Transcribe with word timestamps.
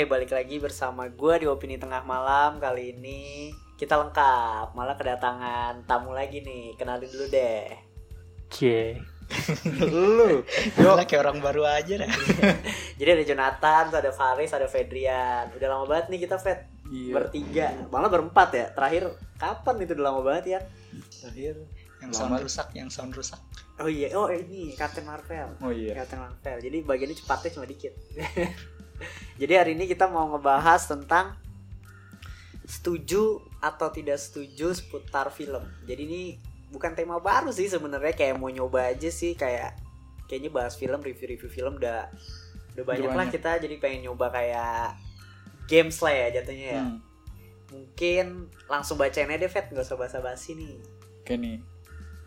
Oke, 0.00 0.08
balik 0.16 0.32
lagi 0.32 0.56
bersama 0.56 1.12
gue 1.12 1.44
di 1.44 1.44
Opini 1.44 1.76
Tengah 1.76 2.08
Malam 2.08 2.56
Kali 2.56 2.96
ini 2.96 3.52
kita 3.76 4.00
lengkap 4.00 4.72
Malah 4.72 4.96
kedatangan 4.96 5.84
tamu 5.84 6.16
lagi 6.16 6.40
nih 6.40 6.72
Kenalin 6.80 7.04
dulu 7.04 7.28
deh 7.28 7.68
Cie. 8.48 8.96
Lu. 9.92 10.40
Gila 10.80 11.04
kayak 11.04 11.20
orang 11.20 11.44
baru 11.44 11.68
aja 11.68 12.00
dah. 12.00 12.08
Jadi 12.96 13.08
ada 13.12 13.24
Jonathan, 13.28 13.92
tuh 13.92 14.00
ada 14.00 14.08
Faris, 14.08 14.56
ada 14.56 14.64
Fedrian 14.72 15.52
Udah 15.52 15.68
lama 15.68 15.84
banget 15.84 16.16
nih 16.16 16.24
kita 16.24 16.40
Fed 16.40 16.64
Iya. 16.88 17.12
Bertiga 17.20 17.68
Malah 17.92 18.08
berempat 18.08 18.56
ya 18.56 18.66
Terakhir 18.72 19.04
kapan 19.36 19.84
itu 19.84 19.92
udah 20.00 20.04
lama 20.16 20.20
banget 20.24 20.44
ya 20.56 20.60
Terakhir. 21.20 21.60
Yang 22.00 22.12
Lama. 22.16 22.40
sound 22.40 22.40
rusak, 22.40 22.68
yang 22.72 22.88
sound 22.88 23.12
rusak. 23.12 23.40
Oh 23.76 23.84
iya, 23.84 24.16
oh 24.16 24.32
ini 24.32 24.72
Captain 24.72 25.04
Marvel 25.04 25.60
Oh 25.60 25.68
iya. 25.68 25.92
Captain 25.92 26.24
Marvel. 26.24 26.56
Jadi 26.56 26.88
bagiannya 26.88 27.20
cepatnya 27.20 27.52
cuma 27.52 27.68
dikit. 27.68 27.92
Jadi 29.40 29.52
hari 29.56 29.70
ini 29.76 29.88
kita 29.88 30.08
mau 30.08 30.28
ngebahas 30.32 30.84
tentang 30.84 31.36
setuju 32.68 33.42
atau 33.58 33.88
tidak 33.90 34.20
setuju 34.22 34.70
seputar 34.72 35.32
film. 35.34 35.64
Jadi 35.84 36.02
ini 36.06 36.22
bukan 36.70 36.94
tema 36.94 37.18
baru 37.18 37.50
sih 37.50 37.66
sebenarnya 37.66 38.14
kayak 38.14 38.38
mau 38.38 38.46
nyoba 38.46 38.94
aja 38.94 39.10
sih 39.10 39.34
kayak 39.34 39.74
kayaknya 40.30 40.50
bahas 40.54 40.78
film 40.78 41.02
review-review 41.02 41.50
film 41.50 41.82
udah 41.82 42.06
udah 42.78 42.84
banyak 42.86 43.10
lah 43.10 43.26
banyak. 43.26 43.34
kita 43.34 43.58
jadi 43.58 43.74
pengen 43.82 44.06
nyoba 44.06 44.30
kayak 44.30 44.94
games 45.66 45.98
lah 45.98 46.14
ya 46.14 46.26
jatuhnya 46.38 46.68
ya. 46.70 46.82
Hmm. 46.86 46.98
Mungkin 47.70 48.26
langsung 48.66 48.98
bacain 48.98 49.30
aja 49.30 49.46
deh 49.46 49.50
Fet, 49.50 49.70
nggak 49.70 49.86
usah 49.86 49.98
basa-basi 49.98 50.54
nih. 50.54 50.78
Oke 51.22 51.34
nih. 51.34 51.58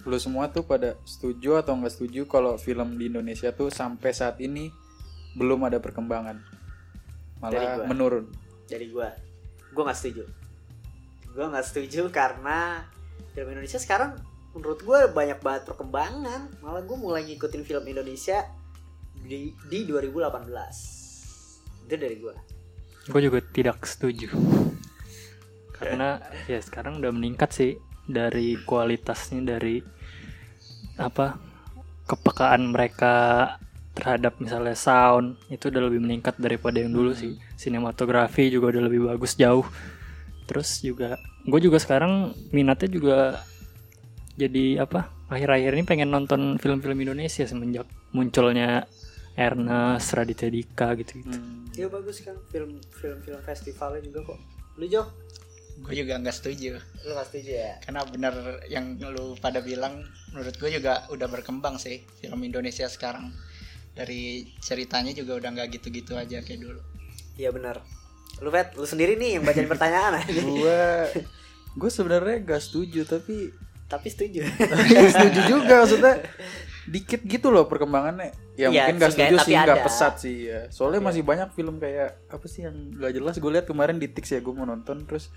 Lu 0.04 0.20
semua 0.20 0.52
tuh 0.52 0.68
pada 0.68 1.00
setuju 1.08 1.60
atau 1.60 1.80
nggak 1.80 1.96
setuju 1.96 2.28
kalau 2.28 2.60
film 2.60 3.00
di 3.00 3.08
Indonesia 3.08 3.56
tuh 3.56 3.72
sampai 3.72 4.12
saat 4.12 4.40
ini 4.44 4.72
belum 5.40 5.64
ada 5.68 5.80
perkembangan. 5.80 6.44
Dari 7.44 7.66
Malah 7.66 7.76
gua. 7.76 7.86
menurun. 7.92 8.26
Jadi 8.70 8.86
gua 8.92 9.10
gua 9.74 9.84
nggak 9.90 10.00
setuju. 10.00 10.24
Gua 11.34 11.46
nggak 11.50 11.66
setuju 11.66 12.02
karena 12.14 12.86
film 13.34 13.50
Indonesia 13.52 13.82
sekarang 13.82 14.16
menurut 14.54 14.80
gua 14.86 15.12
banyak 15.12 15.44
banget 15.44 15.64
perkembangan. 15.68 16.62
Malah 16.64 16.84
gua 16.86 16.98
mulai 16.98 17.28
ngikutin 17.28 17.64
film 17.68 17.84
Indonesia 17.90 18.48
di 19.18 19.52
di 19.68 19.80
2018. 19.90 21.90
Itu 21.90 21.96
dari 22.00 22.18
gua. 22.22 22.36
Gue 23.04 23.20
juga 23.20 23.44
tidak 23.44 23.84
setuju. 23.84 24.32
Karena 25.76 26.24
ya 26.52 26.64
sekarang 26.64 27.04
udah 27.04 27.12
meningkat 27.12 27.52
sih 27.52 27.76
dari 28.08 28.56
kualitasnya 28.64 29.44
dari 29.44 29.84
apa 31.00 31.36
kepekaan 32.08 32.72
mereka 32.72 33.16
terhadap 33.94 34.42
misalnya 34.42 34.74
sound 34.74 35.38
itu 35.54 35.70
udah 35.70 35.82
lebih 35.86 36.02
meningkat 36.02 36.38
daripada 36.42 36.82
yang 36.82 36.94
dulu 36.94 37.14
sih 37.14 37.38
sinematografi 37.58 38.50
juga 38.50 38.74
udah 38.74 38.84
lebih 38.90 39.06
bagus 39.06 39.38
jauh 39.38 39.66
terus 40.50 40.82
juga 40.82 41.22
gue 41.46 41.60
juga 41.62 41.78
sekarang 41.78 42.34
minatnya 42.50 42.90
juga 42.90 43.18
jadi 44.34 44.82
apa 44.82 45.14
akhir-akhir 45.30 45.72
ini 45.78 45.84
pengen 45.86 46.10
nonton 46.10 46.58
film-film 46.58 46.98
Indonesia 47.06 47.46
semenjak 47.46 47.86
munculnya 48.12 48.90
Ernest 49.34 50.14
Raditya 50.14 50.50
Dika 50.50 50.94
gitu-gitu 50.98 51.34
Hmm. 51.34 51.64
Iya 51.74 51.90
bagus 51.90 52.22
kan 52.22 52.38
film 52.54 52.78
film 52.94 53.18
film 53.26 53.42
festivalnya 53.42 54.06
juga 54.06 54.34
kok. 54.34 54.40
Lu 54.78 54.86
Jo? 54.86 55.10
Gue 55.82 56.06
juga 56.06 56.22
nggak 56.22 56.36
setuju. 56.38 56.78
Lu 56.78 57.18
nggak 57.18 57.28
setuju 57.34 57.52
ya? 57.66 57.72
Karena 57.82 58.06
bener 58.06 58.62
yang 58.70 58.94
lu 59.02 59.34
pada 59.42 59.58
bilang, 59.58 60.06
menurut 60.30 60.54
gue 60.54 60.70
juga 60.70 61.10
udah 61.10 61.26
berkembang 61.26 61.82
sih 61.82 62.06
film 62.22 62.46
Indonesia 62.46 62.86
sekarang. 62.86 63.34
Dari 63.94 64.22
ceritanya 64.58 65.12
juga 65.12 65.38
udah 65.38 65.50
nggak 65.52 65.70
gitu-gitu 65.72 66.14
aja 66.14 66.40
kayak 66.40 66.60
dulu. 66.60 66.82
Iya 67.34 67.50
benar. 67.50 67.82
Lu 68.40 68.50
Fet, 68.50 68.74
lu 68.74 68.84
sendiri 68.84 69.14
nih 69.14 69.38
yang 69.38 69.44
bacain 69.44 69.66
pertanyaan 69.66 70.18
aja. 70.20 70.42
Gua 70.42 70.82
gue 71.74 71.90
sebenarnya 71.90 72.38
gak 72.44 72.62
setuju 72.62 73.02
tapi 73.04 73.50
Tapi 73.84 74.08
setuju. 74.08 74.46
setuju 75.14 75.40
juga 75.48 75.82
maksudnya 75.82 76.22
dikit 76.84 77.22
gitu 77.24 77.50
loh 77.50 77.66
perkembangannya 77.66 78.30
ya 78.54 78.68
Iya, 78.68 78.92
mungkin 78.92 78.96
gak 79.00 79.12
setuju 79.12 79.36
sih 79.40 79.54
nggak 79.56 79.66
ada. 79.72 79.82
pesat 79.82 80.14
sih 80.20 80.38
ya 80.46 80.60
soalnya 80.68 81.00
Iya. 81.00 81.08
masih 81.08 81.24
banyak 81.24 81.50
film 81.52 81.76
kayak 81.78 82.14
apa 82.28 82.46
sih 82.46 82.62
yang 82.62 82.76
gak 82.94 83.10
jelas 83.12 83.36
gue 83.36 83.50
lihat 83.50 83.66
kemarin 83.66 83.98
di 83.98 84.06
Tix 84.06 84.30
ya 84.30 84.40
gue 84.40 84.52
mau 84.52 84.66
nonton 84.66 85.02
terus 85.04 85.34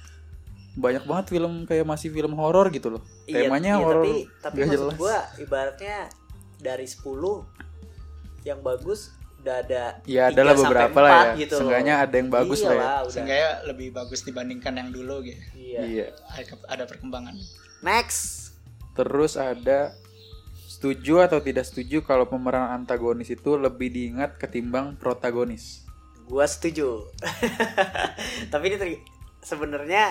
banyak 0.75 1.05
banget 1.05 1.27
film 1.31 1.65
kayak 1.65 1.85
masih 1.85 2.11
film 2.11 2.35
horor 2.35 2.69
gitu 2.69 2.89
loh 2.91 3.03
temanya 3.25 3.73
iya, 3.73 3.81
horor 3.81 4.05
tapi 4.05 4.13
tapi 4.39 4.55
gak 4.55 4.61
maksud 4.63 4.77
jelas 4.77 4.95
gua 4.99 5.17
ibaratnya 5.39 5.97
dari 6.59 6.85
10 6.85 7.01
yang 8.47 8.63
bagus 8.63 9.11
udah 9.43 9.63
ada 9.63 9.83
ya 10.07 10.31
adalah 10.31 10.55
beberapa 10.59 10.99
lah 11.03 11.11
ya 11.35 11.47
gitu 11.47 11.55
loh. 11.55 11.61
seenggaknya 11.67 11.95
ada 12.03 12.15
yang 12.19 12.31
bagus 12.31 12.61
lah 12.67 12.75
ya 12.75 12.79
Iyalah, 12.79 12.99
udah. 13.03 13.13
Seenggaknya 13.15 13.51
lebih 13.71 13.89
bagus 13.95 14.21
dibandingkan 14.27 14.75
yang 14.75 14.91
dulu 14.91 15.23
gitu. 15.23 15.39
Iya. 15.55 15.81
iya 15.87 16.07
Ada, 16.67 16.83
perkembangan. 16.87 17.35
Next. 17.83 18.55
terus 18.97 19.37
ada 19.37 19.93
setuju 20.65 21.21
atau 21.21 21.37
tidak 21.45 21.69
setuju 21.69 22.01
kalau 22.01 22.25
pemeran 22.25 22.73
antagonis 22.73 23.29
itu 23.29 23.61
lebih 23.61 23.93
diingat 23.93 24.41
ketimbang 24.41 24.97
protagonis 24.97 25.85
Gua 26.27 26.43
setuju. 26.43 27.07
tapi 28.53 28.75
ini 28.75 28.99
sebenarnya 29.47 30.11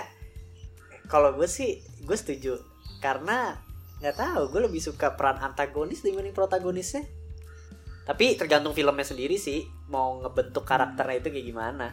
kalau 1.12 1.36
gue 1.36 1.44
sih 1.44 1.84
gue 2.08 2.16
setuju 2.16 2.56
karena 3.04 3.60
nggak 4.00 4.16
tahu 4.16 4.42
gue 4.48 4.62
lebih 4.64 4.80
suka 4.80 5.20
peran 5.20 5.44
antagonis 5.44 6.08
dibanding 6.08 6.32
protagonisnya. 6.32 7.04
Tapi 8.06 8.38
tergantung 8.38 8.72
filmnya 8.72 9.04
sendiri 9.04 9.36
sih 9.36 9.66
mau 9.90 10.22
ngebentuk 10.22 10.64
karakternya 10.64 11.18
itu 11.22 11.30
kayak 11.34 11.48
gimana. 11.48 11.88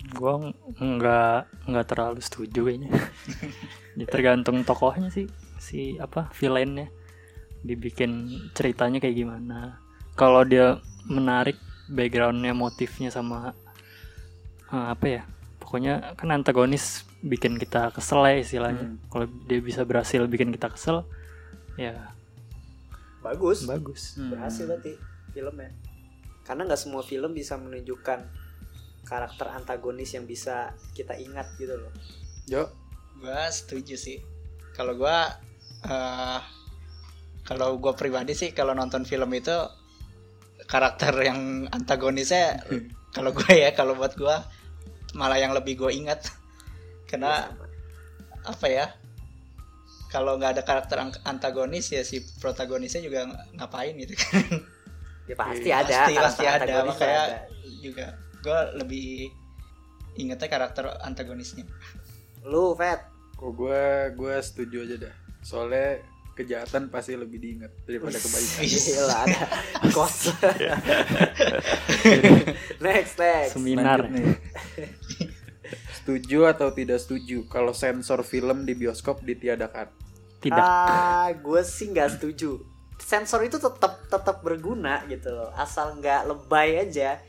gue 0.00 0.32
nggak 0.80 1.68
nggak 1.68 1.86
terlalu 1.86 2.24
setuju 2.24 2.64
kayaknya 2.64 2.88
ya, 4.00 4.06
tergantung 4.08 4.64
tokohnya 4.64 5.12
sih 5.12 5.28
si 5.60 6.00
apa 6.00 6.32
villainnya 6.32 6.88
dibikin 7.60 8.24
ceritanya 8.56 8.96
kayak 8.96 9.12
gimana 9.12 9.76
kalau 10.16 10.40
dia 10.40 10.80
menarik 11.04 11.60
backgroundnya 11.92 12.56
motifnya 12.56 13.12
sama 13.12 13.52
eh, 14.72 14.86
apa 14.88 15.06
ya 15.06 15.22
pokoknya 15.60 16.16
kan 16.16 16.32
antagonis 16.32 17.04
bikin 17.20 17.60
kita 17.60 17.92
kesel 17.92 18.24
ya 18.24 18.40
istilahnya 18.40 18.88
Hmm. 18.88 18.96
kalau 19.12 19.28
dia 19.44 19.60
bisa 19.60 19.84
berhasil 19.84 20.24
bikin 20.24 20.48
kita 20.48 20.72
kesel 20.72 21.04
ya 21.76 22.08
Bagus. 23.20 23.68
bagus 23.68 24.02
Hmm. 24.16 24.32
berhasil 24.32 24.64
berarti 24.64 24.96
filmnya 25.32 25.70
karena 26.44 26.66
nggak 26.66 26.80
semua 26.80 27.04
film 27.04 27.36
bisa 27.36 27.54
menunjukkan 27.60 28.18
karakter 29.04 29.46
antagonis 29.52 30.12
yang 30.16 30.24
bisa 30.24 30.72
kita 30.96 31.14
ingat 31.16 31.46
gitu 31.60 31.76
loh 31.76 31.92
yo 32.48 32.68
Gue 33.20 33.40
setuju 33.52 34.00
sih. 34.00 34.16
Kalau 34.72 34.96
gue, 34.96 35.16
eh 35.84 36.40
kalau 37.44 37.76
gue 37.76 37.92
pribadi 37.92 38.32
sih 38.32 38.56
kalau 38.56 38.72
nonton 38.72 39.04
film 39.04 39.28
itu 39.36 39.52
karakter 40.64 41.12
yang 41.20 41.68
antagonisnya, 41.68 42.64
kalau 43.16 43.36
gue 43.36 43.52
ya 43.52 43.76
kalau 43.76 43.92
buat 43.92 44.16
gue 44.16 44.36
malah 45.12 45.36
yang 45.36 45.52
lebih 45.52 45.76
gue 45.84 45.92
ingat. 45.92 46.32
Karena 47.04 47.52
Sama. 47.52 47.66
apa 48.56 48.66
ya? 48.72 48.86
Kalau 50.10 50.34
nggak 50.34 50.52
ada 50.52 50.62
karakter 50.62 50.96
antagonis 51.22 51.86
ya 51.88 52.02
si 52.02 52.18
protagonisnya 52.36 53.00
juga 53.00 53.24
ng- 53.24 53.38
ngapain 53.54 53.94
gitu 53.96 54.14
kan? 54.14 54.42
ya 55.24 55.34
pasti 55.34 55.64
Iya, 55.64 55.76
ada 55.78 55.94
pasti 55.96 56.14
pasti 56.16 56.44
ada 56.44 56.74
makanya 56.82 57.22
ada. 57.24 57.38
juga 57.78 58.06
gue 58.36 58.60
lebih 58.76 59.30
ingetnya 60.16 60.48
karakter 60.48 60.84
antagonisnya. 61.00 61.62
lu 62.42 62.74
Fat 62.74 63.06
Kok 63.32 63.50
gue 63.54 63.82
gue 64.12 64.34
setuju 64.40 64.76
aja 64.82 64.96
dah. 65.00 65.14
Soalnya 65.40 66.02
kejahatan 66.32 66.88
pasti 66.88 67.14
lebih 67.14 67.36
diingat 67.36 67.70
daripada 67.84 68.16
kebaikan. 68.16 68.60
Gila 68.60 69.16
ada 69.22 69.42
kos 69.94 70.32
next 72.80 73.14
next 73.16 73.52
seminar 73.52 74.00
Lanjut 74.00 74.10
nih. 74.10 74.34
Setuju 76.12 76.38
atau 76.48 76.68
tidak 76.70 76.98
setuju 76.98 77.46
kalau 77.46 77.70
sensor 77.70 78.20
film 78.20 78.64
di 78.64 78.74
bioskop 78.74 79.22
ditiadakan? 79.22 79.86
tidak 80.40 80.58
ah 80.58 81.30
gue 81.30 81.60
sih 81.60 81.86
nggak 81.88 82.16
setuju 82.16 82.58
sensor 82.98 83.40
itu 83.42 83.56
tetap 83.56 84.02
tetap 84.04 84.40
berguna 84.40 85.04
gitu 85.04 85.30
loh 85.30 85.52
asal 85.52 85.94
nggak 85.94 86.26
lebay 86.26 86.80
aja 86.80 87.20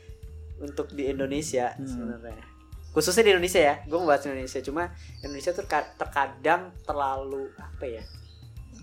untuk 0.58 0.90
di 0.90 1.06
Indonesia 1.06 1.72
Hmm. 1.72 1.84
sebenarnya 1.84 2.40
khususnya 2.90 3.22
di 3.22 3.30
Indonesia 3.30 3.60
ya 3.62 3.74
gue 3.82 3.94
ngebahas 3.94 4.24
Indonesia 4.26 4.60
cuma 4.60 4.90
Indonesia 5.18 5.52
tuh 5.52 5.64
ka- 5.64 5.92
terkadang 5.94 6.72
terlalu 6.82 7.52
apa 7.54 7.84
ya 7.86 8.04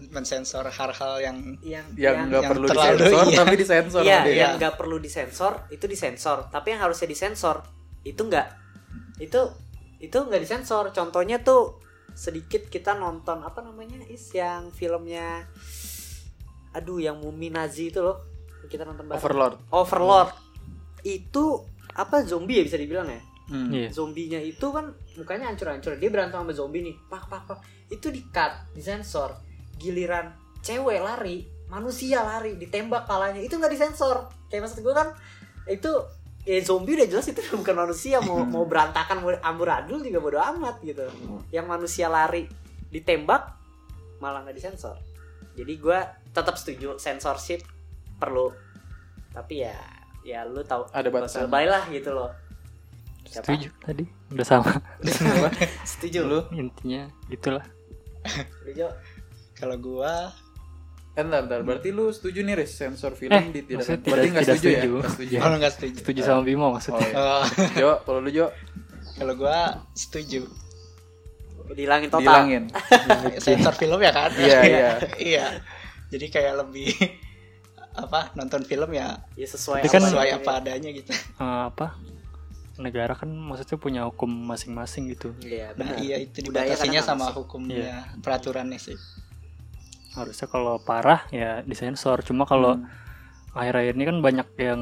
Mensensor 0.10 0.64
hal-hal 0.64 1.14
yang 1.20 1.38
yang 1.60 1.84
Yang 1.92 2.16
nggak 2.30 2.40
yang 2.40 2.52
perlu 2.54 2.66
terlalu, 2.66 2.96
disensor 2.96 3.26
iya. 3.26 3.36
tapi 3.36 3.56
disensor 3.58 4.02
Iya, 4.02 4.20
dia. 4.24 4.36
yang 4.38 4.52
nggak 4.56 4.74
perlu 4.78 4.96
disensor 4.96 5.54
itu 5.68 5.86
disensor, 5.86 6.38
tapi 6.48 6.72
yang 6.72 6.80
harusnya 6.80 7.04
disensor 7.04 7.68
itu 8.02 8.22
nggak. 8.24 8.48
Itu 9.20 9.52
itu 10.00 10.16
nggak 10.16 10.42
disensor. 10.42 10.92
Contohnya 10.96 11.44
tuh 11.44 11.80
sedikit 12.16 12.68
kita 12.68 12.98
nonton 12.98 13.44
apa 13.44 13.60
namanya 13.64 14.02
is 14.08 14.24
yang 14.34 14.72
filmnya, 14.74 15.48
aduh 16.74 17.00
yang 17.00 17.20
mumi 17.20 17.52
Nazi 17.52 17.92
itu 17.92 18.00
loh 18.04 18.24
kita 18.68 18.84
nonton 18.84 19.08
bareng. 19.08 19.20
Overlord. 19.20 19.56
Overlord 19.72 20.32
itu 21.04 21.64
apa 21.96 22.24
zombie 22.28 22.60
ya 22.60 22.64
bisa 22.68 22.80
dibilang 22.80 23.08
ya 23.08 23.22
Hmm. 23.50 23.74
Iya. 23.74 23.90
zombinya 23.90 24.38
itu 24.38 24.62
kan 24.70 24.94
mukanya 25.18 25.50
hancur-hancur 25.50 25.98
dia 25.98 26.14
berantem 26.14 26.38
sama 26.38 26.54
zombie 26.54 26.86
nih 26.86 26.94
pak 27.10 27.26
pak 27.34 27.50
pak 27.50 27.58
itu 27.90 28.14
di 28.14 28.22
cut 28.30 28.54
disensor 28.78 29.34
giliran 29.82 30.30
cewek 30.62 31.02
lari 31.02 31.50
manusia 31.66 32.22
lari 32.22 32.62
ditembak 32.62 33.10
palanya 33.10 33.42
itu 33.42 33.58
nggak 33.58 33.74
disensor 33.74 34.30
kayak 34.54 34.70
maksud 34.70 34.86
gue 34.86 34.94
kan 34.94 35.18
itu 35.66 35.90
ya 36.48 36.60
zombie 36.64 36.96
udah 36.96 37.08
jelas 37.08 37.28
itu 37.28 37.42
bukan 37.62 37.76
manusia 37.76 38.20
mau 38.24 38.44
mau 38.44 38.64
berantakan 38.64 39.24
mau 39.24 39.32
amburadul 39.44 40.00
juga 40.00 40.20
bodo 40.20 40.40
amat 40.40 40.80
gitu 40.84 41.06
yang 41.52 41.68
manusia 41.68 42.08
lari 42.08 42.48
ditembak 42.90 43.56
malah 44.20 44.44
nggak 44.44 44.56
disensor 44.56 44.96
jadi 45.56 45.74
gue 45.76 46.00
tetap 46.32 46.56
setuju 46.56 46.96
censorship 46.96 47.64
perlu 48.20 48.52
tapi 49.32 49.64
ya 49.64 49.76
ya 50.26 50.44
lu 50.44 50.64
tahu 50.66 50.88
Ada 50.92 51.08
batasan. 51.08 51.48
lebay 51.48 51.66
lah 51.68 51.84
gitu 51.92 52.12
loh 52.16 52.32
Siapa? 53.30 53.46
Setuju 53.46 53.70
tadi. 53.86 54.06
Udah 54.34 54.42
sama. 54.42 54.74
setuju 55.86 56.26
Lu? 56.26 56.40
Intinya 56.50 57.06
gitulah. 57.30 57.62
setuju 58.26 58.90
Kalau 59.54 59.78
gua 59.78 60.34
Eh, 60.34 60.49
Entar, 61.20 61.42
entar. 61.44 61.60
Berarti 61.62 61.90
lu 61.90 62.08
setuju 62.10 62.40
nih 62.40 62.56
Riz 62.56 62.72
sensor 62.72 63.12
film 63.14 63.30
Eh, 63.30 63.44
di 63.52 63.62
tidak 63.62 63.84
maksudnya 63.84 64.00
Berarti 64.02 64.24
tidak- 64.26 64.40
tidak 64.40 64.56
setuju, 64.56 64.70
ya? 64.70 64.80
setuju. 64.80 64.96
Setuju. 65.06 65.36
kalau 65.38 65.58
setuju. 65.70 65.98
Setuju 66.00 66.22
sama 66.24 66.42
Bimo 66.42 66.64
Oh, 66.64 66.72
maksudnya. 66.72 67.04
iya. 67.04 67.16
Oh, 67.18 67.44
Jo, 67.82 67.90
kalau 68.02 68.20
lu 68.20 68.30
Jo 68.30 68.48
kalau 69.14 69.34
gua 69.36 69.58
setuju. 69.94 70.42
dihilangin 71.70 72.10
total 72.10 72.24
dihilangin. 72.42 72.64
Sensor 73.46 73.74
film 73.74 74.00
ya 74.00 74.10
kan? 74.10 74.32
Iya, 74.34 74.60
iya. 74.64 74.90
Iya. 75.30 75.46
Jadi 76.10 76.26
kayak 76.28 76.54
lebih 76.58 76.90
apa 77.92 78.32
nonton 78.34 78.64
film 78.64 78.90
ya 78.90 79.22
ya 79.34 79.46
sesuai 79.46 79.84
kan- 79.84 80.02
sesuai 80.02 80.30
apa 80.36 80.52
adanya 80.58 80.90
gitu. 80.90 81.12
Eh, 81.12 81.62
apa? 81.68 82.00
Negara 82.80 83.12
kan 83.12 83.28
maksudnya 83.28 83.76
punya 83.76 84.02
hukum 84.04 84.26
masing-masing 84.26 85.12
gitu. 85.12 85.36
iya 85.42 85.76
Nah, 85.76 86.00
iya 86.00 86.16
itu 86.18 86.40
Budaya 86.42 86.74
dibatasinya 86.74 87.04
sama 87.04 87.28
hukumnya, 87.30 88.08
peraturannya 88.18 88.80
sih. 88.80 88.96
Harusnya 90.12 90.48
kalau 90.48 90.78
parah 90.78 91.26
ya 91.30 91.62
disensor. 91.62 92.22
Cuma 92.22 92.44
kalau 92.44 92.78
akhir-akhir 93.52 93.94
ini 93.94 94.06
kan 94.06 94.18
banyak 94.20 94.48
yang 94.58 94.82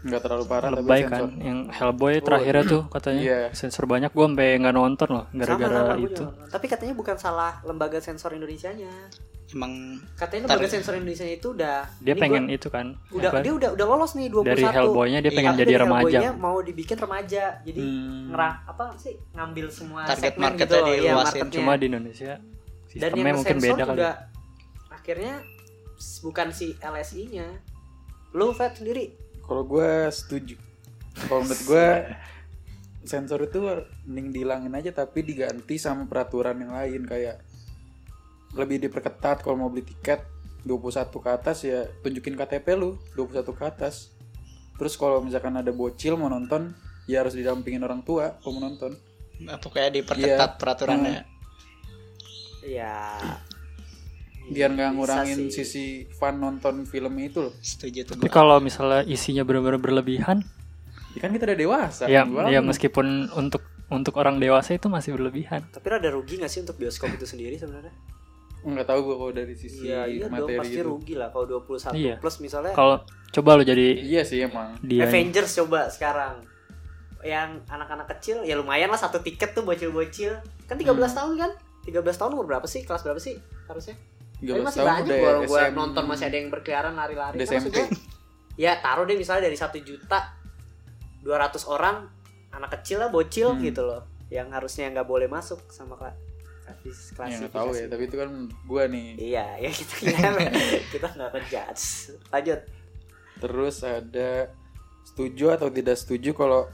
Nggak 0.00 0.20
terlalu 0.22 0.44
parah 0.46 0.68
tapi 0.70 0.80
lebay 0.80 1.00
sensor. 1.02 1.12
kan. 1.12 1.30
Yang 1.38 1.58
Hellboy 1.70 2.14
terakhirnya 2.18 2.64
tuh 2.64 2.82
katanya 2.94 3.20
Iya. 3.20 3.40
sensor 3.52 3.84
banyak. 3.84 4.10
Gue 4.10 4.24
sampai 4.24 4.48
nggak 4.56 4.74
nonton 4.74 5.08
loh 5.10 5.24
gara-gara 5.30 5.68
sama, 5.76 5.92
gua 5.92 5.96
itu. 6.02 6.24
juga 6.24 6.48
tapi 6.48 6.66
katanya 6.66 6.94
bukan 6.94 7.16
salah 7.16 7.52
lembaga 7.62 7.98
sensor 7.98 8.32
Indonesianya 8.32 8.90
Emang 9.50 9.98
katanya 10.14 10.46
lembaga 10.46 10.70
sensor 10.70 10.94
Indonesia 10.94 11.26
itu 11.26 11.50
udah 11.50 11.82
Dia 11.98 12.14
pengen 12.14 12.46
gua- 12.46 12.54
itu 12.54 12.68
kan. 12.68 12.86
udah 13.10 13.28
apa, 13.28 13.38
dia 13.40 13.50
udah 13.52 13.70
udah 13.72 13.86
lolos 13.88 14.14
nih 14.14 14.30
21 14.30 14.46
dari 14.46 14.62
Hellboy-nya 14.64 15.18
dia 15.18 15.26
Iya, 15.26 15.36
pengen 15.36 15.50
Tapi 15.50 15.60
jadi 15.60 15.68
dari 15.68 15.82
remaja. 15.82 15.98
Hellboy-nya 16.16 16.30
mau 16.38 16.56
dibikin 16.60 16.96
remaja 16.96 17.42
jadi 17.60 17.80
Hmm. 17.82 18.30
ngerang 18.30 18.54
apa 18.64 18.84
sih 18.96 19.14
ngambil 19.32 19.66
semua 19.68 20.00
Target 20.06 20.22
segmen 20.24 20.42
marketnya 20.46 20.64
gitu 20.64 20.74
loh, 20.78 20.86
iya, 20.88 21.00
diluasin. 21.02 21.18
marketnya. 21.36 21.54
Cuma 21.56 21.72
di 21.74 21.84
Indonesia 21.84 22.32
dan 22.32 22.88
sistemnya 22.88 23.20
yang 23.20 23.36
mungkin 23.36 23.52
sensor 23.52 23.66
beda 23.68 23.82
kali. 23.84 23.90
juga 23.92 24.10
akhirnya 25.00 25.40
bukan 26.20 26.52
si 26.52 26.76
LSI-nya 26.80 27.48
lu 28.36 28.52
Fat 28.52 28.76
sendiri 28.76 29.16
Kalau 29.42 29.66
gue 29.66 30.06
setuju. 30.14 30.54
Kalau 31.26 31.42
menurut 31.42 31.62
gue 31.66 31.86
sensor 33.02 33.42
itu 33.42 33.58
mending 34.06 34.30
dihilangin 34.30 34.70
aja 34.76 34.94
tapi 34.94 35.26
diganti 35.26 35.74
sama 35.74 36.06
peraturan 36.06 36.54
yang 36.62 36.70
lain 36.70 37.02
kayak 37.02 37.42
lebih 38.54 38.78
diperketat 38.78 39.42
kalau 39.42 39.58
mau 39.58 39.70
beli 39.72 39.82
tiket 39.82 40.22
21 40.62 41.10
ke 41.10 41.30
atas 41.32 41.58
ya 41.66 41.88
tunjukin 42.04 42.38
KTP 42.38 42.78
lu 42.78 42.94
21 43.18 43.42
ke 43.50 43.64
atas. 43.66 44.14
Terus 44.78 44.94
kalau 44.94 45.18
misalkan 45.18 45.58
ada 45.58 45.74
bocil 45.74 46.14
mau 46.14 46.30
nonton 46.30 46.70
ya 47.10 47.26
harus 47.26 47.34
didampingin 47.34 47.82
orang 47.82 48.06
tua 48.06 48.38
kalau 48.38 48.60
mau 48.60 48.70
nonton. 48.70 48.94
nah, 49.40 49.56
pokoknya 49.58 49.90
diperketat 49.98 50.50
Iya. 50.54 50.58
peraturannya. 50.60 51.20
ya 52.60 52.94
Biar 54.50 54.68
nggak 54.68 54.90
ngurangin 54.92 55.38
sih. 55.46 55.62
sisi 55.62 55.84
fun 56.10 56.36
nonton 56.36 56.82
filmnya 56.82 57.24
itu 57.24 57.38
loh. 57.40 57.54
Setuju 57.56 58.04
tuh 58.04 58.14
Tapi 58.16 58.28
kalau 58.28 58.58
misalnya 58.58 59.02
isinya 59.04 59.42
benar-benar 59.42 59.78
berlebihan, 59.78 60.42
Ya 61.10 61.20
kan 61.20 61.30
kita 61.30 61.42
udah 61.44 61.58
dewasa. 61.58 62.04
ya, 62.06 62.22
Gimana? 62.22 62.46
ya 62.48 62.60
meskipun 62.60 63.06
untuk 63.32 63.62
untuk 63.88 64.14
orang 64.14 64.36
dewasa 64.36 64.70
itu 64.72 64.86
masih 64.86 65.10
berlebihan. 65.12 65.66
tapi 65.68 65.82
rada 65.84 66.06
rugi 66.08 66.36
gak 66.36 66.46
sih 66.46 66.60
untuk 66.60 66.76
bioskop 66.76 67.10
itu 67.10 67.26
sendiri 67.26 67.54
sebenarnya 67.56 67.90
nggak 68.60 68.86
tahu 68.86 69.00
gue 69.02 69.16
kalau 69.16 69.32
dari 69.32 69.50
sisi 69.52 69.88
iya 69.88 70.04
iya 70.04 70.28
dong 70.28 70.36
materi 70.36 70.60
pasti 70.60 70.76
gitu. 70.76 70.86
rugi 70.86 71.14
lah 71.16 71.28
kalau 71.28 71.44
21 71.58 71.96
Iya. 71.96 72.14
plus 72.14 72.38
misalnya 72.38 72.70
Kalau 72.70 73.02
coba 73.32 73.50
lo 73.52 73.64
jadi 73.64 73.86
Iya 73.98 74.22
sih 74.22 74.38
emang. 74.40 74.78
dia 74.80 75.02
Avengers 75.02 75.50
coba 75.56 75.88
sekarang 75.88 76.44
yang 77.20 77.64
anak-anak 77.66 78.06
kecil 78.12 78.40
ya 78.42 78.54
lumayan 78.54 78.88
lah 78.88 78.96
satu 78.96 79.18
tiket 79.18 79.52
tuh 79.52 79.60
bocil-bocil 79.60 80.38
kan 80.64 80.76
13 80.76 80.86
Hmm. 80.86 81.10
tahun 81.10 81.32
kan 81.36 81.50
13 81.82 82.14
tahun 82.16 82.30
umur 82.32 82.46
berapa 82.46 82.64
sih 82.64 82.80
kelas 82.80 83.02
berapa 83.02 83.18
sih 83.18 83.34
harusnya 83.64 83.96
13 83.96 84.09
Tapi 84.42 84.60
masih 84.62 84.80
banyak 84.82 85.14
gua, 85.14 85.32
gua 85.44 85.60
SM. 85.62 85.74
nonton 85.74 86.04
masih 86.04 86.24
ada 86.26 86.36
yang 86.36 86.48
berkeliaran 86.48 86.94
lari-lari 86.94 87.36
Kan 87.36 87.44
maksud 87.46 87.60
SMP. 87.62 87.76
gua, 87.76 87.86
ya 88.56 88.72
taruh 88.76 89.04
deh 89.04 89.14
misalnya 89.14 89.44
dari 89.44 89.54
satu 89.54 89.78
juta 89.78 90.18
200 91.20 91.28
orang 91.66 92.08
anak 92.50 92.70
kecil 92.76 92.98
lah 92.98 93.08
bocil 93.08 93.52
Hmm. 93.52 93.62
gitu 93.62 93.82
loh 93.82 94.00
yang 94.28 94.48
harusnya 94.48 94.88
nggak 94.88 95.04
boleh 95.04 95.26
masuk 95.26 95.60
sama 95.68 95.94
klasif 95.94 96.16
Ya 97.18 97.36
nggak 97.36 97.52
tahu 97.52 97.70
ya, 97.72 97.86
tapi 97.86 98.02
itu 98.04 98.16
kan 98.16 98.30
gue 98.46 98.82
nih. 98.88 99.08
iya 99.18 99.46
ya 99.62 99.70
kita 99.70 99.94
kita 99.98 100.28
kita 100.88 101.06
nggak 101.10 101.30
ngejudge 101.32 101.84
lanjut 102.28 102.60
Terus 103.36 103.76
ada 103.80 104.52
setuju 105.02 105.50
atau 105.50 105.68
tidak 105.68 105.96
setuju 105.96 106.32
kalau 106.32 106.68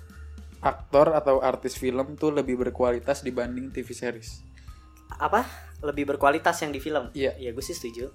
aktor 0.59 1.11
atau 1.11 1.39
artis 1.41 1.75
film 1.75 2.15
tuh 2.15 2.31
lebih 2.31 2.59
berkualitas 2.59 3.23
dibanding 3.23 3.71
TV 3.71 3.87
series. 3.89 4.43
Apa 5.09 5.47
lebih 5.81 6.09
berkualitas 6.09 6.57
yang 6.61 6.71
di 6.71 6.79
film 6.79 7.09
Iya. 7.13 7.37
ya 7.37 7.51
gue 7.51 7.61
sih 7.61 7.73
setuju 7.73 8.11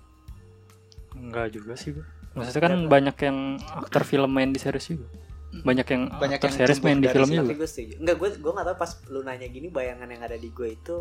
enggak 1.11 1.51
juga 1.51 1.75
sih 1.75 1.91
gua. 1.91 2.05
Maksudnya 2.31 2.61
kan 2.63 2.73
banyak 2.87 3.17
yang 3.21 3.37
aktor 3.59 4.03
film 4.03 4.31
main 4.31 4.49
di 4.49 4.59
series 4.59 4.87
juga. 4.87 5.07
Banyak 5.51 5.83
yang 5.85 6.03
Banyak 6.15 6.39
aktor 6.39 6.47
yang 6.47 6.57
series 6.63 6.79
main 6.79 6.97
di 6.97 7.07
film 7.07 7.27
juga. 7.27 7.51
gue 7.51 7.67
setuju 7.67 7.93
enggak 7.99 8.15
gue 8.15 8.29
gue 8.39 8.51
nggak 8.51 8.67
tahu 8.67 8.77
pas 8.77 8.91
lu 9.07 9.19
nanya 9.21 9.47
gini 9.47 9.67
bayangan 9.67 10.07
yang 10.07 10.21
ada 10.21 10.35
di 10.35 10.47
gue 10.47 10.67
itu 10.71 10.95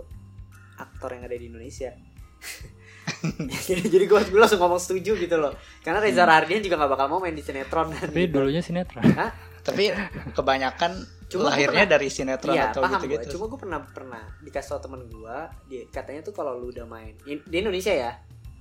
aktor 0.76 1.14
yang 1.14 1.22
ada 1.24 1.36
di 1.38 1.46
Indonesia 1.46 1.94
jadi 3.68 3.82
jadi 3.84 4.04
gue 4.06 4.20
gue 4.26 4.40
langsung 4.40 4.58
ngomong 4.58 4.80
setuju 4.80 5.14
gitu 5.14 5.36
loh 5.36 5.52
karena 5.80 6.00
Reza 6.00 6.24
Rahardian 6.24 6.60
juga 6.60 6.74
nggak 6.76 6.90
bakal 6.90 7.06
mau 7.06 7.20
main 7.20 7.32
di 7.32 7.44
sinetron 7.44 7.92
Tapi 7.92 8.26
gitu. 8.26 8.40
dulunya 8.40 8.58
sinetron. 8.58 9.04
Hah? 9.14 9.30
Tapi 9.60 9.92
kebanyakan 10.32 11.04
Cuma 11.30 11.54
pernah- 11.54 11.86
dari 11.86 12.08
sinetron 12.10 12.52
Iya 12.52 12.74
atau 12.74 12.82
paham 12.82 13.00
gitu-gitu. 13.00 13.22
gue 13.22 13.32
Cuma 13.38 13.44
gue 13.46 13.60
pernah 13.62 13.80
pernah 13.86 14.22
dikasih 14.42 14.68
tau 14.68 14.80
temen 14.82 15.06
gue 15.06 15.36
dia 15.70 15.82
katanya 15.88 16.20
tuh 16.26 16.34
kalau 16.34 16.58
lu 16.58 16.74
udah 16.74 16.84
main 16.84 17.14
in- 17.24 17.46
di 17.46 17.56
Indonesia 17.56 17.94
ya 17.94 18.12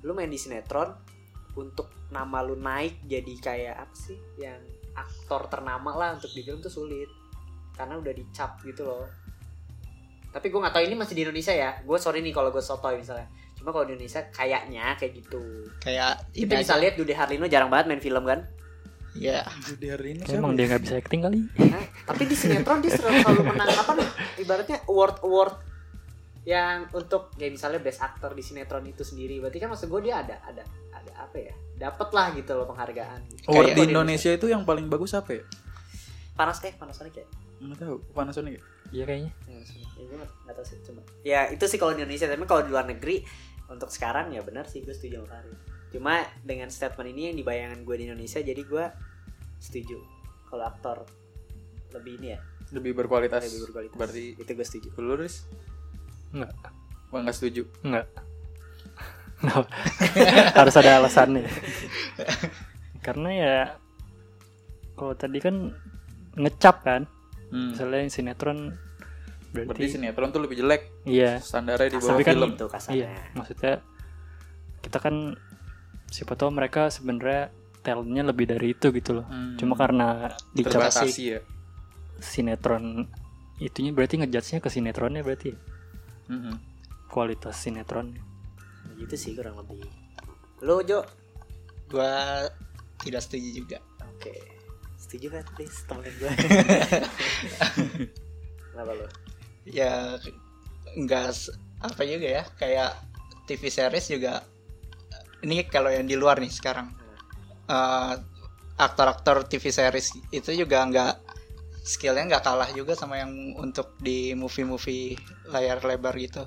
lu 0.06 0.14
main 0.14 0.30
di 0.30 0.38
sinetron 0.38 0.94
untuk 1.58 1.90
nama 2.08 2.40
lu 2.40 2.56
naik 2.56 3.04
jadi 3.04 3.34
kayak 3.36 3.76
apa 3.80 3.96
sih? 3.98 4.16
Yang 4.38 4.64
aktor 4.94 5.50
ternama 5.50 5.92
lah 5.92 6.16
untuk 6.16 6.30
di 6.30 6.42
film 6.42 6.62
tuh 6.62 6.72
sulit. 6.72 7.10
Karena 7.74 7.96
udah 7.96 8.14
dicap 8.14 8.60
gitu 8.62 8.84
loh. 8.84 9.08
Tapi 10.30 10.46
gue 10.48 10.60
nggak 10.62 10.72
tahu 10.72 10.84
ini 10.86 10.96
masih 10.96 11.16
di 11.18 11.22
Indonesia 11.26 11.52
ya? 11.52 11.72
Gue 11.82 11.98
sorry 11.98 12.22
nih 12.22 12.32
kalau 12.32 12.54
gue 12.54 12.62
sotoy 12.62 12.96
misalnya. 12.96 13.26
Cuma 13.58 13.74
kalau 13.74 13.84
di 13.84 13.98
Indonesia 13.98 14.24
kayaknya 14.30 14.94
kayak 14.96 15.14
gitu. 15.18 15.42
Kayak 15.82 16.22
kita 16.32 16.54
bisa 16.56 16.78
aja. 16.78 16.82
lihat 16.86 16.94
Dude 16.96 17.12
Harlino 17.12 17.50
jarang 17.50 17.68
banget 17.68 17.86
main 17.90 18.00
film 18.00 18.24
kan 18.24 18.46
Iya. 19.12 19.42
Di 19.74 19.88
hari 19.88 20.14
ini 20.14 20.22
Emang 20.28 20.54
dia 20.54 20.66
nggak 20.66 20.82
bisa 20.82 20.96
acting 20.96 21.22
kali. 21.22 21.40
Hah? 21.64 21.86
tapi 22.06 22.26
di 22.26 22.34
sinetron 22.34 22.78
dia 22.80 22.90
selalu, 22.92 23.22
selalu 23.22 23.42
menang 23.48 23.70
apa 23.72 23.92
nih 23.94 24.08
ibaratnya 24.40 24.78
award 24.84 25.22
award 25.22 25.54
yang 26.42 26.90
untuk 26.90 27.30
ya 27.36 27.46
misalnya 27.46 27.78
best 27.78 28.00
actor 28.00 28.32
di 28.32 28.42
sinetron 28.42 28.82
itu 28.84 29.02
sendiri 29.02 29.38
berarti 29.38 29.58
kan 29.58 29.70
maksud 29.70 29.86
gue 29.88 30.02
dia 30.02 30.18
ada 30.18 30.42
ada 30.42 30.64
ada 30.90 31.12
apa 31.20 31.38
ya 31.38 31.54
dapat 31.76 32.10
lah 32.10 32.34
gitu 32.34 32.52
loh 32.54 32.66
penghargaan 32.66 33.22
Award 33.46 33.66
Kayak- 33.68 33.76
di 33.76 33.84
Indonesia 33.86 34.32
itu 34.32 34.46
yang 34.48 34.64
paling 34.64 34.88
bagus 34.88 35.14
apa 35.14 35.32
ya? 35.32 35.44
panas 36.34 36.58
eh 36.62 36.74
Panasonic 36.74 37.14
ya 37.14 37.26
Nggak 37.60 37.78
tahu. 37.78 37.96
Panasonic 38.10 38.56
ya? 38.56 38.62
Iya 38.90 39.04
kayaknya. 39.06 39.32
ya 39.46 39.60
gue 40.02 40.18
nggak 40.18 40.56
tahu 40.56 40.66
sih 40.66 40.78
cuma 40.82 41.02
ya 41.22 41.46
itu 41.48 41.62
sih 41.64 41.78
kalau 41.78 41.92
di 41.92 42.00
Indonesia 42.00 42.26
tapi 42.26 42.42
kalau 42.44 42.64
di 42.64 42.72
luar 42.72 42.86
negeri 42.86 43.22
untuk 43.68 43.92
sekarang 43.92 44.32
ya 44.32 44.42
benar 44.42 44.66
sih 44.66 44.82
gue 44.82 44.90
setuju 44.90 45.22
sama 45.22 45.30
Karin 45.36 45.54
cuma 45.90 46.14
dengan 46.40 46.70
statement 46.70 47.10
ini 47.10 47.22
yang 47.28 47.36
di 47.36 47.44
bayangan 47.44 47.82
gue 47.82 47.96
di 47.96 48.04
Indonesia 48.06 48.40
jadi 48.40 48.62
gue 48.62 48.86
setuju 49.58 49.98
kalau 50.46 50.66
aktor 50.66 50.98
lebih 51.92 52.18
ini 52.18 52.28
ya 52.30 52.40
Lebih 52.70 52.94
berkualitas. 52.96 53.42
lebih 53.42 53.62
berkualitas 53.66 53.98
Berarti 53.98 54.24
itu 54.36 54.52
gue 54.52 54.62
setuju 54.64 54.88
lu 54.96 55.16
Riz? 55.16 55.50
Enggak. 56.30 56.54
Wah 57.10 57.20
nggak 57.20 57.34
setuju. 57.34 57.66
Enggak. 57.82 58.06
Kenapa? 59.42 59.66
Harus 60.54 60.76
ada 60.78 61.02
alasannya. 61.02 61.50
Karena 63.00 63.30
ya 63.32 63.56
kalau 64.94 65.16
tadi 65.16 65.40
kan 65.40 65.74
ngecap 66.36 66.84
kan, 66.84 67.02
Hmm. 67.50 67.74
misalnya 67.74 68.06
yang 68.06 68.14
sinetron 68.14 68.78
Berarti 69.50 69.66
berarti 69.66 69.86
sinetron 69.90 70.30
tuh 70.30 70.46
lebih 70.46 70.62
jelek 70.62 70.86
iya. 71.02 71.42
standarnya 71.42 71.90
di 71.90 71.98
bawah 71.98 72.14
Tapi 72.14 72.22
kan 72.22 72.36
film. 72.38 72.50
kasarnya 72.70 73.10
Iya, 73.10 73.10
maksudnya 73.34 73.74
kita 74.80 74.98
kan 75.02 75.34
siapa 76.10 76.34
tahu 76.36 76.52
mereka 76.52 76.90
sebenarnya 76.90 77.54
talentnya 77.80 78.24
lebih 78.28 78.50
dari 78.50 78.76
itu 78.76 78.92
gitu 78.92 79.22
loh. 79.22 79.26
Hmm. 79.30 79.56
Cuma 79.56 79.78
karena 79.80 80.36
dicap 80.52 80.84
terbatasi 80.84 81.38
ya. 81.38 81.40
sinetron 82.20 83.08
itunya 83.60 83.92
berarti 83.96 84.20
ngejudge-nya 84.20 84.60
ke 84.60 84.68
sinetronnya 84.68 85.24
berarti 85.24 85.52
ya? 85.52 85.58
Mm-mm. 86.30 86.56
kualitas 87.10 87.58
sinetronnya 87.60 88.22
gitu 89.00 89.16
sih 89.16 89.32
kurang 89.36 89.60
lebih 89.60 89.88
lo 90.62 90.84
Jo 90.84 91.04
Gua 91.90 92.46
tidak 93.02 93.26
setuju 93.26 93.64
juga. 93.64 93.78
oke 94.04 94.36
setuju 95.00 95.32
kan 95.34 95.44
please 95.58 95.80
temenin 95.90 96.14
gue 96.20 96.30
kenapa 98.72 98.92
lo 98.94 99.08
Ya 99.66 100.20
enggak 100.94 101.34
apa 101.80 102.02
juga 102.04 102.28
ya, 102.42 102.44
kayak 102.58 102.92
TV 103.46 103.70
series 103.70 104.10
juga 104.10 104.42
ini 105.42 105.64
kalau 105.66 105.90
yang 105.90 106.06
di 106.06 106.16
luar 106.16 106.40
nih 106.40 106.52
sekarang. 106.52 106.92
Eh, 107.66 108.14
aktor-aktor 108.76 109.44
TV 109.46 109.70
series 109.70 110.16
itu 110.32 110.50
juga 110.56 110.88
nggak 110.88 111.14
skillnya 111.84 112.32
nggak 112.32 112.44
kalah 112.44 112.70
juga 112.72 112.96
sama 112.96 113.20
yang 113.20 113.32
untuk 113.58 113.98
di 114.00 114.32
movie-movie 114.34 115.20
layar 115.50 115.84
lebar 115.84 116.16
gitu. 116.16 116.44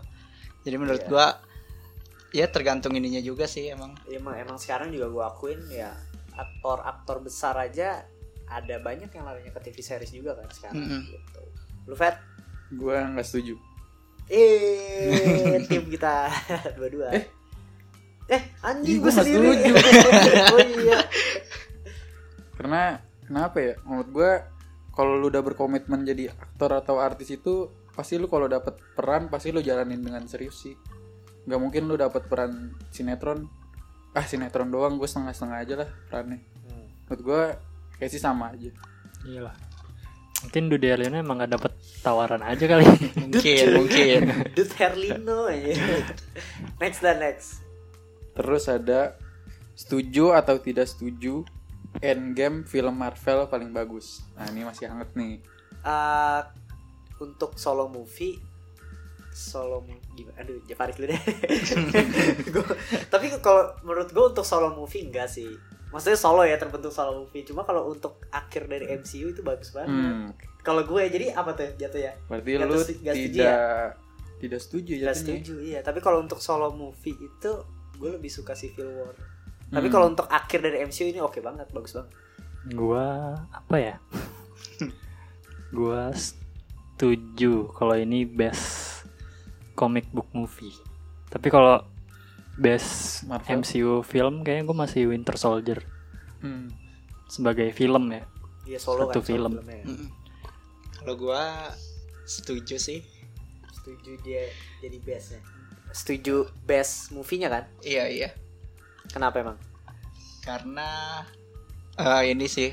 Jadi 0.63 0.77
menurut 0.79 1.03
Iya. 1.03 1.11
gua 1.11 1.27
ya 2.33 2.47
tergantung 2.49 2.97
ininya 2.97 3.21
juga 3.21 3.45
sih 3.45 3.69
emang. 3.69 3.93
Ya, 4.09 4.17
emang 4.17 4.35
emang 4.35 4.57
sekarang 4.57 4.89
juga 4.89 5.13
gue 5.13 5.25
akuin 5.27 5.61
ya 5.69 5.93
aktor-aktor 6.33 7.21
besar 7.21 7.53
aja 7.61 8.09
ada 8.49 8.77
banyak 8.81 9.13
yang 9.13 9.25
larinya 9.25 9.53
ke 9.53 9.69
TV 9.69 9.79
series 9.81 10.13
juga 10.13 10.33
kan 10.41 10.49
sekarang 10.49 10.81
Mm-mm. 10.81 11.03
gitu. 11.13 11.43
Lu 11.89 11.95
Fat? 11.95 12.17
gue 12.73 12.97
nggak 12.97 13.27
setuju 13.27 13.61
Eh, 14.33 15.61
tim 15.69 15.85
kita 15.87 16.33
dua-dua. 16.81 17.13
Eh. 17.13 17.25
Eh 18.33 18.43
anjing 18.61 18.97
Ih, 18.97 18.99
gue 18.99 19.13
sendiri. 19.13 19.49
setuju. 19.53 19.73
oh 20.55 20.59
iya. 20.79 20.99
karena 22.55 22.83
kenapa 23.23 23.57
ya 23.59 23.75
menurut 23.83 24.09
gue 24.09 24.31
kalau 24.91 25.17
lu 25.17 25.29
udah 25.29 25.43
berkomitmen 25.43 26.01
jadi 26.03 26.31
aktor 26.31 26.73
atau 26.75 26.97
artis 26.97 27.29
itu 27.31 27.69
pasti 27.91 28.17
lu 28.17 28.27
kalau 28.27 28.47
dapet 28.47 28.77
peran 28.93 29.29
pasti 29.29 29.51
lu 29.51 29.61
jalanin 29.61 30.01
dengan 30.01 30.25
serius 30.25 30.57
sih 30.59 30.73
nggak 31.43 31.61
mungkin 31.61 31.85
lu 31.85 31.97
dapet 31.97 32.25
peran 32.25 32.73
sinetron 32.89 33.49
ah 34.13 34.23
sinetron 34.23 34.69
doang 34.69 34.97
gue 34.97 35.05
setengah 35.05 35.33
setengah 35.33 35.59
aja 35.61 35.75
lah 35.77 35.91
perannya 36.07 36.41
Hmm. 36.63 36.87
menurut 37.05 37.23
gue 37.23 37.43
kayak 37.99 38.09
sih 38.09 38.19
sama 38.19 38.49
aja 38.49 38.71
iyalah 39.25 39.51
mungkin 40.41 40.67
Dude 40.69 40.87
Erlino 40.87 41.17
emang 41.17 41.39
gak 41.39 41.53
dapet 41.53 41.73
tawaran 42.01 42.39
aja 42.41 42.65
kali 42.65 42.87
Mungkin, 43.23 43.67
mungkin. 43.75 44.21
Dut 44.53 44.71
Herlino 44.75 45.47
aja. 45.47 45.75
next 46.79 46.99
dan 46.99 47.19
next. 47.19 47.62
Terus 48.33 48.67
ada 48.67 49.17
setuju 49.73 50.33
atau 50.33 50.57
tidak 50.57 50.85
setuju 50.87 51.45
Endgame 51.99 52.65
film 52.65 52.97
Marvel 52.97 53.45
paling 53.47 53.69
bagus. 53.69 54.25
Nah 54.33 54.49
ini 54.49 54.65
masih 54.65 54.89
hangat 54.89 55.13
nih. 55.13 55.45
Eh, 55.79 56.41
untuk 57.19 57.55
solo 57.55 57.85
movie 57.87 58.41
solo 59.29 59.85
gimana? 60.13 60.41
Aduh 60.41 60.61
Jafaris 60.65 60.97
dulu 60.97 61.09
deh. 61.09 61.21
Gua- 62.55 62.77
tapi 63.09 63.33
kalau 63.39 63.77
menurut 63.83 64.09
gue 64.09 64.25
untuk 64.27 64.45
solo 64.45 64.73
movie 64.73 65.05
enggak 65.05 65.29
sih. 65.29 65.49
Maksudnya 65.89 66.17
solo 66.17 66.43
ya 66.43 66.57
terbentuk 66.57 66.89
solo 66.89 67.25
movie. 67.25 67.45
Cuma 67.45 67.61
kalau 67.63 67.89
untuk 67.89 68.25
akhir 68.29 68.65
dari 68.65 68.89
MCU 68.91 69.29
itu 69.29 69.41
bagus 69.41 69.73
banget. 69.73 69.93
Hmm, 69.93 70.33
kalau 70.61 70.85
gue 70.85 71.03
jadi 71.09 71.33
apa 71.33 71.53
tuh 71.53 71.77
jatuh 71.77 72.01
ya 72.01 72.13
berarti 72.25 72.51
lu 72.55 72.73
nggak 72.73 72.81
setuju 72.89 73.37
tidak 73.37 73.59
tidak 74.39 74.61
setuju 74.61 74.93
Gak 74.93 75.01
jatuhnya. 75.03 75.17
setuju 75.21 75.55
iya. 75.61 75.81
Tapi 75.81 75.99
kalau 76.01 76.19
untuk 76.21 76.41
solo 76.41 76.73
movie 76.73 77.17
itu 77.17 77.53
gue 78.03 78.11
lebih 78.11 78.27
suka 78.29 78.53
Civil 78.53 78.91
War 78.91 79.15
tapi 79.71 79.87
Hmm. 79.87 79.95
kalau 79.95 80.07
untuk 80.11 80.27
akhir 80.27 80.59
dari 80.61 80.83
MCU 80.83 81.07
ini 81.07 81.19
oke 81.19 81.39
banget 81.39 81.71
bagus 81.71 81.95
banget 81.95 82.11
gua 82.75 83.07
apa 83.49 83.77
ya 83.79 83.97
gua 85.73 86.11
setuju 86.13 87.71
kalau 87.73 87.95
ini 87.95 88.23
best 88.23 89.07
comic 89.73 90.05
book 90.11 90.29
movie 90.33 90.75
tapi 91.27 91.49
kalau 91.49 91.81
best 92.55 93.25
Marvel? 93.25 93.65
MCU 93.65 94.05
film 94.05 94.45
kayaknya 94.45 94.69
gue 94.69 94.77
masih 94.77 95.03
Winter 95.09 95.37
Soldier 95.37 95.81
Hmm. 96.43 96.69
sebagai 97.25 97.71
film 97.71 98.11
ya 98.11 98.27
dia 98.63 98.77
solo 98.77 99.07
Satu 99.07 99.19
kan 99.19 99.27
film. 99.27 99.53
ya. 99.59 99.83
Mm-mm. 99.83 100.09
Kalau 100.99 101.15
gua 101.17 101.71
setuju 102.23 102.79
sih. 102.79 103.03
Setuju 103.83 104.15
dia 104.23 104.47
jadi 104.79 104.99
best 105.03 105.27
ya 105.35 105.41
setuju 105.91 106.35
best 106.63 107.11
movie-nya 107.11 107.51
kan 107.51 107.65
Iya, 107.83 108.07
iya. 108.07 108.29
kenapa 109.11 109.43
emang 109.43 109.59
Karena 110.41 111.21
eh, 111.95 112.23
ini 112.31 112.47
sih 112.47 112.71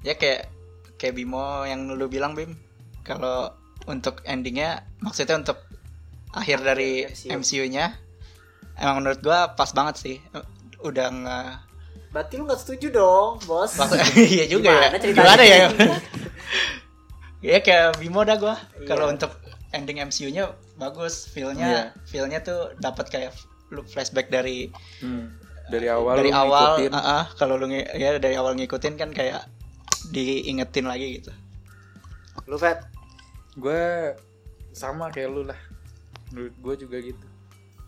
ya 0.00 0.14
kayak 0.14 0.48
kayak 0.96 1.14
Bimo 1.14 1.62
yang 1.62 1.86
lu 1.86 2.06
bilang 2.06 2.32
Bim. 2.32 2.56
Kalau 3.02 3.54
untuk 3.84 4.18
endingnya 4.22 4.82
maksudnya 4.98 5.36
untuk 5.36 5.62
akhir 6.32 6.58
dari 6.60 7.06
MCU. 7.06 7.30
MCU-nya 7.32 7.94
emang 8.76 8.98
menurut 8.98 9.20
gua 9.20 9.52
pas 9.52 9.70
banget 9.70 9.94
sih. 9.96 10.16
Udah 10.80 11.06
nggak 11.06 11.46
berarti 12.10 12.34
lu 12.34 12.48
nggak 12.48 12.58
setuju 12.58 12.86
dong 12.90 13.36
bos 13.44 13.76
iya 14.16 14.48
juga 14.48 14.88
Gimana 14.88 14.96
ya. 14.96 15.12
Gimana 15.12 15.42
ya? 15.52 15.66
ya 17.44 17.58
kayak 17.60 18.00
Bimo 18.00 18.24
dah 18.24 18.36
gua. 18.36 18.56
Kalau 18.84 19.06
Iya. 19.06 19.12
untuk 19.14 19.32
ending 19.76 20.00
MCU-nya 20.00 20.56
bagus, 20.74 21.28
feel-nya 21.28 21.92
feel-nya 22.08 22.40
tuh 22.40 22.72
dapat 22.80 23.12
kayak 23.12 23.32
lu 23.68 23.84
flashback 23.84 24.32
dari 24.32 24.72
Hmm. 25.04 25.36
Dari 25.66 25.90
awal 25.90 26.14
dari 26.16 26.30
awal 26.30 26.78
ngikutin. 26.78 26.92
ah, 26.94 27.02
ah, 27.02 27.24
kalau 27.34 27.58
lu 27.58 27.66
ya 27.74 28.16
dari 28.16 28.38
awal 28.38 28.54
ngikutin 28.54 28.94
kan 28.94 29.10
kayak 29.10 29.44
diingetin 30.08 30.86
lagi 30.86 31.18
gitu. 31.20 31.34
lu 32.46 32.54
Fat 32.54 32.86
gue 33.58 34.14
sama 34.70 35.10
kayak 35.10 35.28
lu 35.32 35.42
lah 35.42 35.58
menurut 36.30 36.54
gue 36.54 36.74
juga 36.86 36.96
gitu 37.02 37.26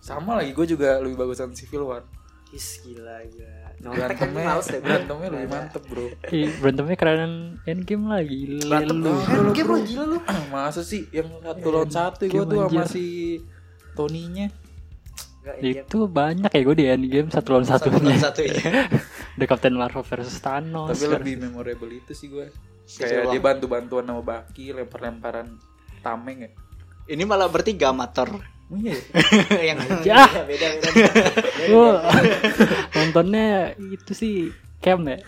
sama 0.02 0.40
lagi 0.42 0.50
gue 0.50 0.66
juga 0.66 0.99
lebih 0.99 1.14
bagusan 1.14 1.54
Civil 1.54 1.87
War 1.87 2.02
Is 2.49 2.81
gila 2.81 3.21
gila. 3.28 3.55
Nyontek 3.78 4.17
kan 4.17 4.33
berantemnya 4.33 4.45
males 4.49 4.67
deh 4.67 4.81
berantemnya 4.81 5.28
lebih 5.31 5.49
mantep 5.52 5.83
bro. 5.85 6.07
Ih, 6.33 6.49
berantemnya 6.59 6.97
kerenan 6.97 7.33
Endgame 7.62 8.05
lagi 8.09 8.38
Berantem 8.64 8.97
lu 8.99 9.12
Endgame 9.14 9.69
lo 9.69 9.78
gila 9.85 10.05
lu. 10.09 10.19
Masa 10.49 10.81
sih 10.81 11.05
yang 11.12 11.28
satu 11.45 11.69
lawan 11.69 11.90
satu 11.93 12.23
gue 12.25 12.43
tuh 12.43 12.59
sama 12.64 12.85
si 12.88 13.05
Endgame. 13.93 14.49
itu 15.59 15.99
banyak 16.05 16.50
ya 16.52 16.61
gue 16.61 16.76
di 16.76 16.85
Endgame 16.87 17.28
satu 17.28 17.49
lawan 17.57 17.64
Satu 17.64 17.88
satunya. 17.88 18.17
satunya. 18.21 18.88
The 19.38 19.47
Captain 19.47 19.76
Marvel 19.76 20.02
versus 20.02 20.37
Thanos. 20.40 20.93
Tapi 20.93 21.07
lebih 21.09 21.35
memorable 21.45 21.93
itu 21.93 22.12
sih 22.12 22.28
gue 22.28 22.49
Civil 22.85 23.28
kayak 23.28 23.37
dia 23.37 23.40
bantu 23.45 23.64
bantuan 23.69 24.05
sama 24.09 24.23
Baki 24.25 24.73
lempar-lemparan 24.73 25.47
tameng 26.00 26.49
ya. 26.49 26.50
Ini 27.09 27.25
malah 27.25 27.49
bertiga 27.49 27.93
amator 27.93 28.40
iya. 28.76 28.92
Ya? 28.92 29.60
yang 29.72 29.78
ya 30.04 30.20
Beda 30.44 30.44
beda 30.44 30.66
beda. 30.92 31.04
Gua 31.72 31.90
nontonnya 32.96 33.72
itu 33.78 34.12
sih 34.12 34.37
cam 34.84 35.08
ya? 35.08 35.18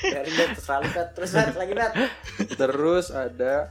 Biarin 0.00 0.32
deh 0.34 0.48
terserah 0.56 0.78
lu 0.82 0.88
Fat 0.90 1.08
Terus 1.14 1.30
lagi 1.36 1.72
Terus 2.58 3.06
ada 3.14 3.70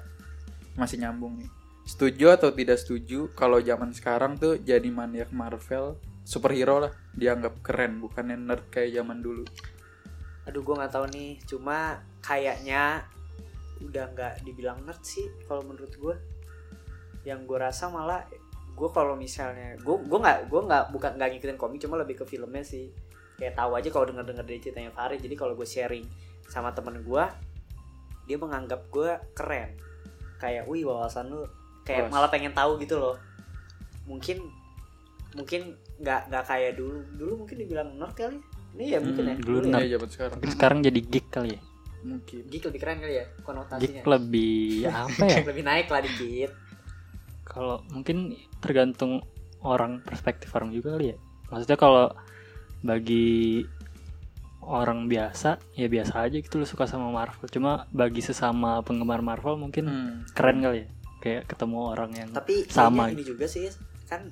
masih 0.79 1.03
nyambung 1.03 1.43
nih. 1.43 1.49
Setuju 1.83 2.37
atau 2.37 2.53
tidak 2.53 2.79
setuju 2.79 3.33
kalau 3.33 3.59
zaman 3.59 3.91
sekarang 3.91 4.37
tuh 4.37 4.61
jadi 4.61 4.87
maniak 4.87 5.33
Marvel 5.35 5.99
superhero 6.23 6.87
lah. 6.87 6.93
Dianggap 7.11 7.59
keren 7.65 7.99
bukannya 7.99 8.37
nerd 8.37 8.69
kayak 8.71 8.95
zaman 8.95 9.19
dulu. 9.19 9.43
Aduh 10.47 10.61
gue 10.63 10.75
nggak 10.77 10.93
tahu 10.93 11.05
nih. 11.11 11.41
Cuma 11.49 11.99
kayaknya 12.23 13.03
Udah 13.79 14.11
nggak 14.11 14.43
dibilang 14.43 14.83
nerd 14.83 14.99
sih 15.07 15.23
Kalau 15.47 15.63
menurut 15.63 15.93
gue 15.95 16.15
Yang 17.21 17.39
gue 17.45 17.57
rasa 17.59 17.87
malah 17.87 18.23
Gue 18.71 18.89
kalau 18.89 19.13
misalnya 19.13 19.75
Gue 19.77 19.99
gue 19.99 20.19
nggak 20.19 20.47
gue 20.47 20.61
nggak 20.61 20.83
bukan 20.89 21.11
nggak 21.15 21.29
ngikutin 21.31 21.57
komik 21.57 21.79
Cuma 21.79 21.95
lebih 21.95 22.15
ke 22.15 22.25
filmnya 22.25 22.61
sih 22.61 22.87
Kayak 23.35 23.55
tahu 23.55 23.71
aja 23.73 23.87
kalau 23.87 24.05
denger 24.05 24.25
denger 24.25 24.45
dari 24.45 24.59
ceritanya 24.59 24.91
Farid 24.91 25.19
Jadi 25.19 25.33
kalau 25.33 25.53
gue 25.53 25.63
sharing 25.63 26.03
sama 26.45 26.69
temen 26.69 26.99
gue 26.99 27.23
Dia 28.25 28.37
menganggap 28.37 28.87
gue 28.87 29.09
keren 29.31 29.75
Kayak 30.37 30.65
wih 30.65 30.83
wawasan 30.83 31.27
lu 31.27 31.43
Kayak 31.81 32.05
Luas. 32.05 32.11
malah 32.13 32.29
pengen 32.29 32.51
tahu 32.51 32.77
gitu 32.77 32.95
loh 32.95 33.15
Mungkin 34.05 34.43
Mungkin 35.31 35.61
nggak 35.97 36.21
nggak 36.27 36.43
kayak 36.43 36.71
dulu 36.73 36.99
Dulu 37.13 37.33
mungkin 37.37 37.57
dibilang 37.57 37.89
nerd 37.93 38.13
kali 38.13 38.39
Ini 38.71 38.85
ya 38.87 38.99
mungkin 38.99 39.23
Hmm, 39.25 39.31
ya 39.31 39.35
dulu 39.39 39.57
ya. 39.59 39.71
nerd. 39.73 39.87
Zaman 39.89 40.09
sekarang. 40.09 40.33
Mungkin 40.35 40.51
sekarang 40.51 40.77
jadi 40.81 40.99
geek 41.01 41.27
kali 41.29 41.49
ya 41.51 41.61
Mungkin. 41.99 42.41
Geek 42.45 42.63
lebih 42.65 42.79
keren 42.79 42.97
kali 42.97 43.13
ya 43.13 43.25
geek 43.27 43.43
konotasinya. 43.43 44.01
lebih 44.07 44.87
apa 44.87 45.23
ya 45.25 45.37
lebih 45.51 45.63
naik 45.63 45.87
lah 45.87 45.99
dikit. 45.99 46.51
Kalau 47.49 47.81
mungkin 47.89 48.37
tergantung 48.61 49.25
orang 49.65 50.05
perspektif 50.05 50.53
orang 50.53 50.69
juga 50.71 50.95
kali 50.95 51.11
ya. 51.11 51.17
Maksudnya 51.49 51.77
kalau 51.81 52.05
bagi 52.85 53.65
orang 54.63 55.09
biasa 55.09 55.57
ya 55.73 55.89
biasa 55.89 56.29
aja 56.29 56.37
gitu 56.37 56.61
lo 56.61 56.67
suka 56.69 56.85
sama 56.85 57.09
Marvel. 57.09 57.49
Cuma 57.49 57.89
bagi 57.89 58.21
sesama 58.21 58.85
penggemar 58.85 59.25
Marvel 59.25 59.57
mungkin 59.57 59.89
Hmm. 59.89 60.17
keren 60.31 60.61
kali 60.61 60.85
ya. 60.85 60.87
Kayak 61.19 61.51
ketemu 61.51 61.77
orang 61.91 62.11
yang 62.15 62.29
Tapi 62.31 62.69
sama 62.71 63.11
ini 63.11 63.25
juga 63.25 63.43
sih 63.49 63.67
kan 64.07 64.29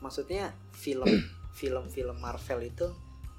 maksudnya 0.00 0.54
film 0.72 1.04
film-film 1.58 2.16
Marvel 2.16 2.64
itu 2.64 2.88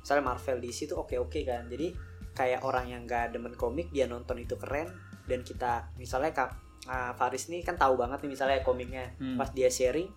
misalnya 0.03 0.35
Marvel 0.35 0.59
DC 0.61 0.91
itu 0.91 0.95
oke-oke 0.99 1.41
kan. 1.47 1.65
Jadi 1.71 1.95
kayak 2.33 2.65
orang 2.65 2.91
yang 2.91 3.07
gak 3.07 3.33
demen 3.33 3.55
komik 3.55 3.89
dia 3.89 4.05
nonton 4.05 4.37
itu 4.43 4.59
keren. 4.59 4.91
Dan 5.23 5.47
kita 5.47 5.95
misalnya 5.95 6.35
kak 6.83 6.91
ah, 6.91 7.11
Faris 7.15 7.47
nih 7.47 7.63
kan 7.63 7.79
tahu 7.79 7.95
banget 7.95 8.19
nih 8.27 8.31
misalnya 8.35 8.59
komiknya. 8.59 9.15
Hmm. 9.19 9.39
pas 9.39 9.49
dia 9.55 9.71
sharing 9.71 10.11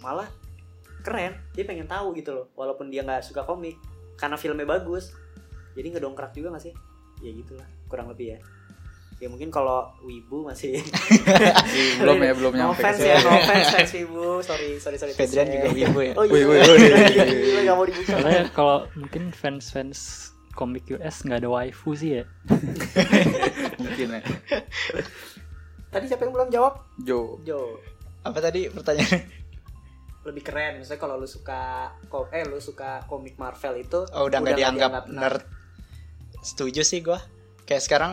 malah 0.00 0.28
keren. 1.04 1.36
Dia 1.52 1.64
pengen 1.68 1.86
tahu 1.86 2.16
gitu 2.16 2.32
loh 2.32 2.46
walaupun 2.56 2.88
dia 2.88 3.04
nggak 3.04 3.24
suka 3.24 3.44
komik. 3.44 3.76
Karena 4.16 4.40
filmnya 4.40 4.64
bagus. 4.64 5.12
Jadi 5.76 5.92
ngedongkrak 5.92 6.32
juga 6.32 6.56
gak 6.56 6.64
sih? 6.64 6.74
Ya 7.20 7.36
gitulah 7.36 7.68
kurang 7.92 8.08
lebih 8.08 8.32
ya. 8.32 8.38
Ya 9.16 9.28
mungkin 9.28 9.48
kalau 9.48 9.92
wibu 10.04 10.44
masih 10.44 10.80
belum 12.00 12.20
ya 12.20 12.32
belum 12.36 12.52
no 12.52 12.60
nyampe 12.68 12.80
offense 12.80 13.00
situ. 13.00 13.08
ya 13.12 13.16
no 13.20 13.30
offense 13.32 13.68
fans 13.72 13.92
wibu. 13.92 14.28
Sorry 14.40 14.70
sorry 14.80 14.96
sorry 14.96 15.12
Fedrian 15.12 15.48
juga 15.52 15.68
wibu 15.72 16.00
ya. 16.00 16.12
Oh 16.16 16.24
iya 16.24 16.32
Woi, 16.32 16.42
woi, 16.48 16.58
woi. 16.64 16.78
Gila, 17.12 17.60
nggak 17.64 17.76
mau 17.76 17.84
dibuka. 17.88 18.16
Kalau 18.56 18.78
mungkin 18.96 19.32
fans-fans 19.36 20.32
komik 20.56 20.88
US 20.96 21.24
nggak 21.28 21.44
ada 21.44 21.48
waifu 21.52 21.92
sih 21.92 22.20
ya. 22.20 22.24
mungkin 23.84 24.16
ya 24.16 24.22
tadi 25.96 26.04
siapa 26.12 26.22
yang 26.28 26.34
belum 26.36 26.48
jawab? 26.52 26.74
Jo. 27.00 27.40
Jo. 27.48 27.80
Apa 28.20 28.38
tadi 28.44 28.68
pertanyaan 28.68 29.24
lebih 30.28 30.42
keren 30.42 30.82
misalnya 30.82 31.00
kalau 31.00 31.14
lu 31.16 31.28
suka 31.30 31.94
eh 32.34 32.42
lu 32.42 32.58
suka 32.58 33.06
komik 33.06 33.38
Marvel 33.38 33.78
itu 33.78 34.02
oh 34.10 34.26
udah 34.26 34.42
nggak 34.42 34.58
dianggap 34.58 34.92
nerd. 35.08 35.40
nerd. 35.40 35.42
Setuju 36.44 36.82
sih 36.84 37.00
gua. 37.00 37.22
Kayak 37.64 37.86
sekarang 37.86 38.12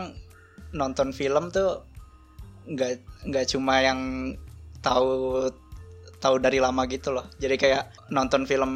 nonton 0.72 1.10
film 1.12 1.50
tuh 1.50 1.84
nggak 2.64 3.02
nggak 3.28 3.46
cuma 3.50 3.84
yang 3.84 4.00
tahu 4.80 5.44
tahu 6.22 6.36
dari 6.40 6.62
lama 6.62 6.88
gitu 6.88 7.12
loh. 7.12 7.26
Jadi 7.36 7.60
kayak 7.60 8.08
nonton 8.08 8.48
film 8.48 8.72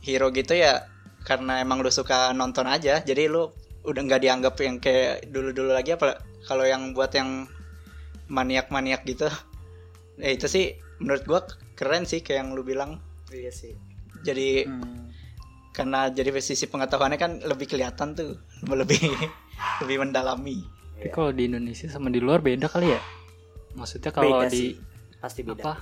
hero 0.00 0.32
gitu 0.32 0.56
ya 0.56 0.88
karena 1.22 1.62
emang 1.62 1.82
lu 1.84 1.90
suka 1.90 2.32
nonton 2.32 2.64
aja. 2.70 3.02
Jadi 3.02 3.28
lu 3.28 3.50
udah 3.82 4.02
nggak 4.06 4.22
dianggap 4.22 4.54
yang 4.62 4.78
kayak 4.78 5.26
dulu 5.34 5.50
dulu 5.50 5.74
lagi 5.74 5.98
apa 5.98 6.22
kalau 6.46 6.62
yang 6.62 6.94
buat 6.94 7.10
yang 7.10 7.50
maniak 8.26 8.68
maniak 8.68 9.02
gitu 9.02 9.26
ya 10.16 10.28
itu 10.28 10.46
sih 10.46 10.64
menurut 10.98 11.24
gua 11.24 11.40
keren 11.74 12.04
sih 12.04 12.20
kayak 12.20 12.38
yang 12.40 12.50
lu 12.52 12.62
bilang 12.62 13.00
iya 13.28 13.50
sih 13.50 13.74
jadi 14.20 14.68
Hmm. 14.68 15.08
karena 15.72 16.06
jadi 16.08 16.28
sisi 16.36 16.68
pengetahuannya 16.68 17.16
kan 17.16 17.32
lebih 17.42 17.66
kelihatan 17.66 18.12
tuh 18.12 18.36
lebih 18.70 19.00
lebih 19.80 19.96
mendalami 19.98 20.62
Tapi 20.92 21.02
Iya. 21.02 21.12
kalau 21.12 21.30
di 21.32 21.42
Indonesia 21.44 21.88
sama 21.88 22.08
di 22.08 22.22
luar 22.22 22.38
beda 22.38 22.70
kali 22.70 22.94
ya. 22.94 23.02
Maksudnya 23.74 24.14
kalau 24.14 24.38
Beda 24.38 24.46
di 24.46 24.70
sih. 24.70 24.72
pasti 25.18 25.40
beda 25.42 25.58
apa 25.58 25.72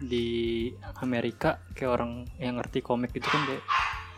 di 0.00 0.26
Amerika 0.98 1.62
kayak 1.70 1.90
orang 1.92 2.26
yang 2.38 2.58
ngerti 2.58 2.82
komik 2.82 3.14
itu 3.14 3.22
kan 3.22 3.38
kayak 3.46 3.62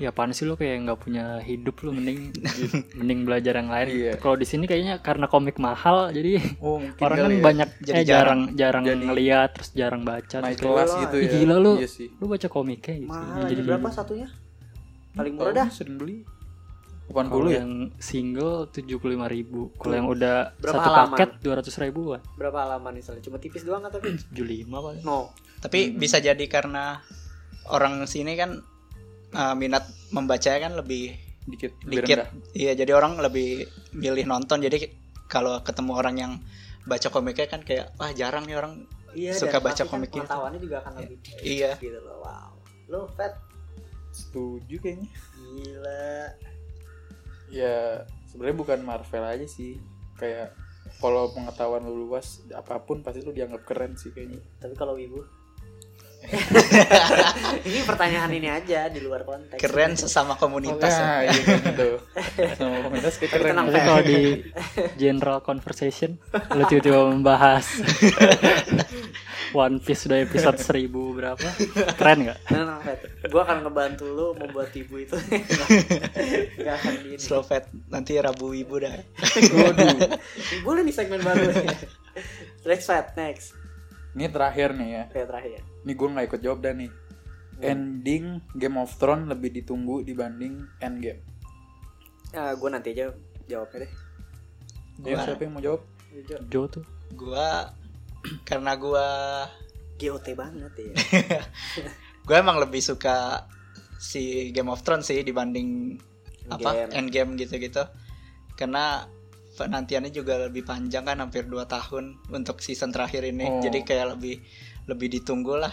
ya 0.01 0.11
apaan 0.11 0.33
sih 0.33 0.43
lo? 0.43 0.55
Kayak 0.55 0.83
nggak 0.83 0.99
punya 0.99 1.25
hidup 1.39 1.77
lu 1.81 1.93
mending 1.93 2.33
mending 2.99 3.21
belajar 3.23 3.55
yang 3.55 3.69
lain. 3.69 3.87
Iya. 3.87 4.13
kalau 4.17 4.35
di 4.35 4.43
sini 4.43 4.65
kayaknya 4.65 4.99
karena 4.99 5.27
komik 5.27 5.57
mahal 5.57 6.09
jadi 6.09 6.41
oh 6.59 6.81
orang 6.99 7.19
kan 7.19 7.31
ya. 7.31 7.43
banyak 7.43 7.69
Jadi 7.79 7.95
eh 7.95 8.05
jarang 8.05 8.41
jarang 8.55 8.83
Jadi- 8.83 9.05
ngeliat 9.05 9.49
terus 9.53 9.71
jarang 9.71 10.03
baca 10.03 10.37
terus 10.41 10.57
kelas 10.57 10.89
Gila, 10.89 11.03
gitu 11.03 11.17
"Ih, 11.17 11.23
ya. 11.23 11.33
gila 11.37 11.57
lu 11.57 11.73
iya 11.77 11.87
sih. 11.87 12.09
Lu 12.15 12.27
baca 12.27 12.49
komiknya 12.49 12.95
gitu. 12.99 13.07
Mahal 13.07 13.45
jadi 13.47 13.63
berapa 13.63 13.89
satunya? 13.91 14.29
Paling 15.11 15.35
murah 15.35 15.53
dah. 15.55 15.69
sering 15.69 15.95
beli. 15.95 16.25
Kalau 17.07 17.43
80 17.43 17.51
ya? 17.51 17.59
yang 17.59 17.71
single 17.99 18.71
tujuh 18.71 18.97
puluh 18.97 19.19
lima 19.19 19.27
ribu. 19.27 19.75
Kalau 19.75 19.93
yang 19.93 20.07
udah 20.07 20.55
Berapa 20.57 20.79
satu 20.79 20.89
halaman? 20.89 21.11
paket 21.13 21.31
dua 21.43 21.55
ratus 21.59 21.75
ribuan. 21.77 22.23
Berapa 22.35 22.59
halaman 22.63 22.93
misalnya? 22.95 23.19
Cuma 23.21 23.37
tipis 23.37 23.61
doang 23.61 23.83
tapi 23.85 24.15
tujuh 24.15 24.47
lima 24.47 24.79
paling. 24.79 25.03
No. 25.03 25.35
Tapi 25.59 25.91
bisa 25.93 26.17
jadi 26.19 26.41
karena 26.47 27.03
orang 27.67 28.07
sini 28.07 28.33
kan 28.33 28.63
uh, 29.35 29.55
minat 29.55 29.87
membacanya 30.11 30.71
kan 30.71 30.73
lebih 30.79 31.15
dikit 31.51 31.73
lebih 31.87 32.05
dikit. 32.05 32.17
rendah. 32.23 32.31
iya 32.55 32.73
jadi 32.77 32.93
orang 32.95 33.19
lebih 33.19 33.67
milih 33.97 34.25
nonton. 34.27 34.63
Jadi 34.63 34.91
kalau 35.31 35.63
ketemu 35.63 35.93
orang 35.95 36.17
yang 36.19 36.33
baca 36.87 37.09
komiknya 37.13 37.47
kan 37.47 37.61
kayak 37.63 37.95
wah 38.01 38.11
jarang 38.11 38.49
nih 38.49 38.57
orang 38.57 38.89
iya 39.15 39.35
Suka 39.37 39.59
dan 39.59 39.67
baca 39.67 39.83
kan 39.85 39.91
komik 39.91 40.09
gitu. 40.11 40.23
pengetahuannya 40.23 40.61
juga 40.63 40.77
akan 40.83 40.93
lebih 41.03 41.19
iya. 41.43 41.73
gitu 41.79 41.99
loh. 42.03 42.23
Wow. 42.23 42.51
Lu 42.91 43.01
fat? 43.15 43.35
Setuju 44.11 44.77
kayaknya. 44.83 45.11
Gila. 45.39 46.15
Ya 47.51 48.07
sebenarnya 48.31 48.57
bukan 48.59 48.79
Marvel 48.83 49.25
aja 49.27 49.47
sih. 49.47 49.79
Kayak 50.19 50.55
kalau 50.99 51.31
pengetahuan 51.33 51.87
lu 51.87 52.11
luas 52.11 52.43
apa 52.51 52.83
pun 52.83 53.01
pasti 53.01 53.23
lu 53.23 53.31
dianggap 53.31 53.63
keren 53.67 53.95
sih 53.95 54.11
kayaknya. 54.11 54.43
Tapi 54.59 54.75
kalau 54.75 54.99
wibu 54.99 55.23
ini 57.69 57.81
pertanyaan 57.83 58.31
ini 58.31 58.49
aja 58.53 58.87
di 58.93 59.01
luar 59.03 59.25
konteks. 59.25 59.59
Keren 59.59 59.97
sesama 59.97 60.37
komunitas 60.37 60.93
ya. 60.93 61.03
nah 61.03 61.21
iya 61.25 61.33
kayak 61.33 61.63
gitu 61.73 61.89
sama 62.55 62.77
komunitas 62.87 63.15
kayak 63.19 63.33
keren 63.35 63.55
tapi 63.57 63.79
kalau 63.81 64.03
di 64.05 64.21
general 65.01 65.39
conversation 65.43 66.21
lu 66.55 66.63
tiba-tiba 66.69 67.01
membahas 67.11 67.67
One 69.51 69.83
Piece 69.83 70.07
udah 70.07 70.23
episode 70.23 70.63
1000 70.63 70.87
berapa? 70.95 71.49
Keren 71.99 72.19
nggak? 72.23 72.39
Nah, 72.55 72.63
nah, 72.63 72.79
Fat. 72.79 73.03
gua 73.35 73.43
akan 73.43 73.67
ngebantu 73.67 74.07
lu 74.07 74.27
membuat 74.39 74.71
ibu 74.79 75.03
itu. 75.03 75.19
Gak 76.65 76.75
akan 76.79 76.95
di 77.03 77.19
slow 77.19 77.43
fat 77.43 77.67
nanti 77.91 78.15
rabu 78.23 78.55
ibu 78.55 78.79
dah. 78.79 78.95
Boleh 80.63 80.87
nih 80.87 80.95
segmen 80.95 81.19
baru. 81.19 81.51
Next 82.63 82.87
fat. 82.87 83.11
Next. 83.19 83.59
Ini 84.15 84.31
terakhir 84.31 84.71
nih 84.79 84.89
ya. 84.95 85.05
Oke 85.11 85.27
terakhir 85.27 85.70
ini 85.85 85.93
gue 85.97 86.09
nggak 86.09 86.27
ikut 86.31 86.41
jawab 86.41 86.61
dah 86.61 86.73
nih 86.77 86.91
ending 87.61 88.41
Game 88.57 88.77
of 88.81 88.93
Thrones 88.97 89.29
lebih 89.29 89.53
ditunggu 89.53 90.01
dibanding 90.01 90.65
Endgame. 90.81 91.21
Ya, 92.33 92.57
gue 92.57 92.69
nanti 92.73 92.97
aja 92.97 93.13
jawabnya 93.45 93.85
deh. 93.85 93.93
Ya 95.05 95.17
Gua- 95.17 95.25
siapa 95.27 95.43
yang 95.45 95.53
mau 95.57 95.63
jawab? 95.63 95.83
Joe 96.51 96.67
tuh. 96.69 96.85
Gua 97.15 97.71
karena 98.49 98.73
gua 98.77 99.07
GOT 100.01 100.27
banget 100.33 100.73
ya. 100.81 100.93
Gue 102.27 102.37
emang 102.37 102.57
lebih 102.57 102.81
suka 102.81 103.45
si 104.01 104.49
Game 104.53 104.73
of 104.73 104.81
Thrones 104.81 105.09
sih 105.09 105.21
dibanding 105.21 106.01
apa? 106.49 106.89
Endgame. 106.97 107.37
Gitu-gitu. 107.37 107.85
Karena 108.57 109.05
penantiannya 109.61 110.09
juga 110.09 110.41
lebih 110.41 110.65
panjang 110.65 111.05
kan 111.05 111.21
hampir 111.21 111.45
2 111.45 111.69
tahun 111.69 112.17
untuk 112.33 112.65
season 112.65 112.97
terakhir 112.97 113.29
ini. 113.29 113.45
Oh. 113.45 113.61
jadi 113.61 113.85
kayak 113.85 114.07
lebih 114.17 114.41
lebih 114.91 115.09
ditunggu 115.21 115.55
lah. 115.55 115.73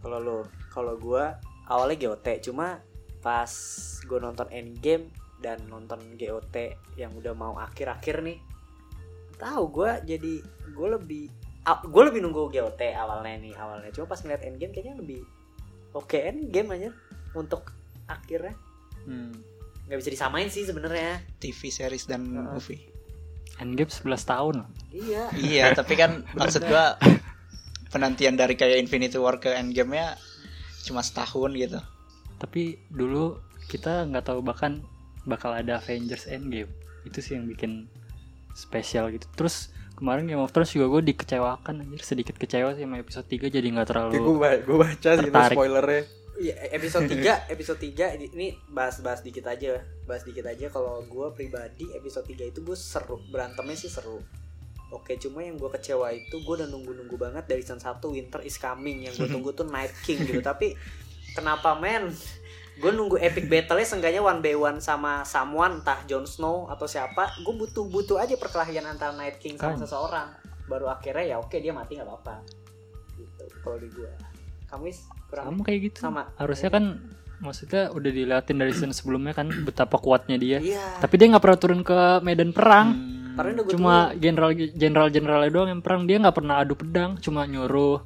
Kalau 0.00 0.18
lo 0.20 0.38
kalau 0.72 0.96
gue 0.96 1.24
awalnya 1.68 1.96
GOT 2.08 2.50
cuma 2.50 2.80
pas 3.20 3.52
gue 4.04 4.18
nonton 4.20 4.48
Endgame 4.52 5.08
dan 5.40 5.64
nonton 5.68 6.00
GOT 6.16 6.56
yang 6.96 7.12
udah 7.16 7.32
mau 7.36 7.56
akhir-akhir 7.56 8.24
nih 8.24 8.40
tahu 9.36 9.64
gue 9.70 9.90
jadi 10.16 10.34
gue 10.72 10.88
lebih 10.96 11.24
gue 11.64 12.02
lebih 12.04 12.20
nunggu 12.20 12.52
GOT 12.52 12.82
awalnya 12.92 13.40
nih 13.40 13.54
awalnya. 13.56 13.88
Cuma 13.92 14.06
pas 14.08 14.20
ngeliat 14.20 14.44
Endgame 14.44 14.72
kayaknya 14.72 14.94
lebih 15.00 15.20
oke 15.96 16.16
Endgame 16.16 16.76
aja 16.76 16.90
untuk 17.32 17.72
akhirnya. 18.08 18.52
Hmm. 19.04 19.36
nggak 19.84 20.00
bisa 20.00 20.12
disamain 20.16 20.48
sih 20.48 20.64
sebenarnya. 20.64 21.20
TV 21.40 21.68
series 21.68 22.08
dan 22.08 22.24
Heeh. 22.24 22.56
movie. 22.56 22.82
Endgame 23.60 23.92
11 23.92 24.24
tahun. 24.24 24.56
Iya. 24.92 25.24
Iya 25.36 25.64
tapi 25.76 25.96
kan 25.96 26.24
maksud 26.40 26.64
gua 26.68 26.96
penantian 27.94 28.34
dari 28.34 28.52
kayak 28.52 28.82
Infinity 28.82 29.14
War 29.14 29.38
ke 29.38 29.54
Endgame 29.54 29.94
nya 29.94 30.18
cuma 30.82 31.00
setahun 31.00 31.54
gitu 31.54 31.78
tapi 32.36 32.76
dulu 32.90 33.38
kita 33.64 34.04
nggak 34.04 34.26
tahu 34.26 34.42
bahkan 34.42 34.82
bakal 35.24 35.54
ada 35.54 35.78
Avengers 35.78 36.26
Endgame 36.26 36.68
itu 37.02 37.22
sih 37.22 37.38
yang 37.38 37.46
bikin 37.46 37.86
spesial 38.52 39.08
gitu 39.08 39.24
terus 39.32 39.70
kemarin 39.94 40.26
Game 40.26 40.38
of 40.38 40.50
Thrones 40.50 40.70
juga 40.70 40.90
gue 40.90 41.14
dikecewakan 41.14 41.80
anjir 41.80 42.02
sedikit 42.02 42.34
kecewa 42.34 42.74
sih 42.74 42.82
sama 42.82 42.98
episode 42.98 43.24
3 43.24 43.46
jadi 43.48 43.62
nggak 43.64 43.86
Oke, 43.86 43.94
gue 44.10 44.10
terlalu 44.10 44.32
ba- 44.36 44.60
gue 44.60 44.76
baca 44.76 45.08
sih 45.12 45.20
Tertarik. 45.22 45.54
spoilernya 45.54 46.02
Iya, 46.34 46.50
episode 46.72 47.06
3, 47.06 47.46
episode 47.46 47.78
3 47.78 48.18
ini- 48.18 48.26
ini 48.28 48.46
bahas-bahas 48.66 49.22
dikit 49.22 49.46
aja. 49.46 49.78
Bahas 50.02 50.26
dikit 50.26 50.42
aja 50.42 50.66
kalau 50.66 50.98
gue 51.00 51.30
pribadi 51.30 51.86
episode 51.94 52.26
3 52.26 52.50
itu 52.50 52.58
gue 52.58 52.74
seru, 52.74 53.22
berantemnya 53.30 53.78
sih 53.78 53.86
seru. 53.86 54.18
Oke, 54.94 55.18
cuma 55.18 55.42
yang 55.42 55.54
gue 55.54 55.66
kecewa 55.68 56.06
itu 56.08 56.38
gue 56.38 56.54
udah 56.54 56.66
nunggu-nunggu 56.66 57.16
banget 57.16 57.44
dari 57.44 57.60
season 57.60 57.76
1 57.76 57.98
Winter 58.06 58.40
is 58.40 58.54
Coming 58.56 59.04
yang 59.04 59.12
gue 59.12 59.26
tunggu 59.26 59.50
tuh 59.50 59.66
Night 59.66 59.90
King 60.00 60.22
gitu. 60.22 60.38
Tapi 60.46 60.78
kenapa 61.32 61.74
men? 61.74 62.14
Gue 62.74 62.90
nunggu 62.90 63.18
epic 63.18 63.46
battle-nya 63.46 63.82
seenggaknya 63.84 64.18
one 64.18 64.38
by 64.38 64.54
one 64.54 64.78
sama 64.78 65.22
someone 65.24 65.78
entah 65.78 65.98
Jon 66.04 66.24
Snow 66.24 66.66
atau 66.66 66.86
siapa. 66.86 67.34
Gue 67.40 67.54
butuh 67.56 67.84
butuh 67.84 68.16
aja 68.16 68.34
perkelahian 68.34 68.82
antara 68.84 69.10
Night 69.12 69.38
King 69.38 69.54
sama 69.54 69.74
Kan. 69.74 69.82
seseorang. 69.82 70.28
Baru 70.64 70.86
akhirnya 70.86 71.24
ya 71.24 71.36
oke 71.36 71.54
dia 71.54 71.70
mati 71.70 71.94
nggak 71.94 72.06
apa-apa. 72.08 72.42
Gitu 73.12 73.44
kalau 73.60 73.76
di 73.76 73.86
gue. 73.88 74.10
Kamu 74.64 74.84
is 74.86 75.02
kurang 75.24 75.44
kamu 75.48 75.60
kayak 75.62 75.80
gitu 75.84 75.98
sama. 76.00 76.30
harusnya 76.34 76.68
kan 76.68 76.84
maksudnya 77.36 77.90
udah 77.90 78.06
diliatin 78.08 78.54
dari 78.54 78.70
season 78.70 78.90
sebelumnya 78.90 79.30
kan 79.32 79.50
betapa 79.62 79.98
kuatnya 79.98 80.34
dia 80.34 80.58
Iya. 80.58 80.98
tapi 80.98 81.14
dia 81.14 81.26
nggak 81.28 81.42
pernah 81.42 81.58
turun 81.58 81.80
ke 81.80 81.94
medan 82.20 82.50
perang 82.50 82.88
Hmm. 82.90 83.23
Karena 83.34 83.50
udah 83.52 83.62
gue 83.62 83.72
cuma 83.72 83.94
general 84.14 84.50
general 84.54 85.08
generalnya 85.08 85.50
doang 85.50 85.68
yang 85.68 85.82
perang. 85.82 86.06
Dia 86.06 86.16
nggak 86.18 86.34
pernah 86.34 86.54
adu 86.58 86.74
pedang 86.74 87.18
cuma 87.18 87.44
nyuruh. 87.44 88.02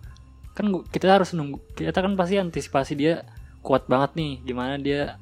Kan 0.53 0.71
gua- 0.71 0.85
kita 0.85 1.15
harus 1.15 1.31
nunggu 1.33 1.61
kita 1.73 1.95
kan 1.95 2.13
pasti 2.15 2.37
antisipasi 2.37 2.93
dia 2.95 3.23
kuat 3.61 3.85
banget 3.87 4.17
nih. 4.17 4.33
Gimana 4.43 4.75
dia 4.77 5.21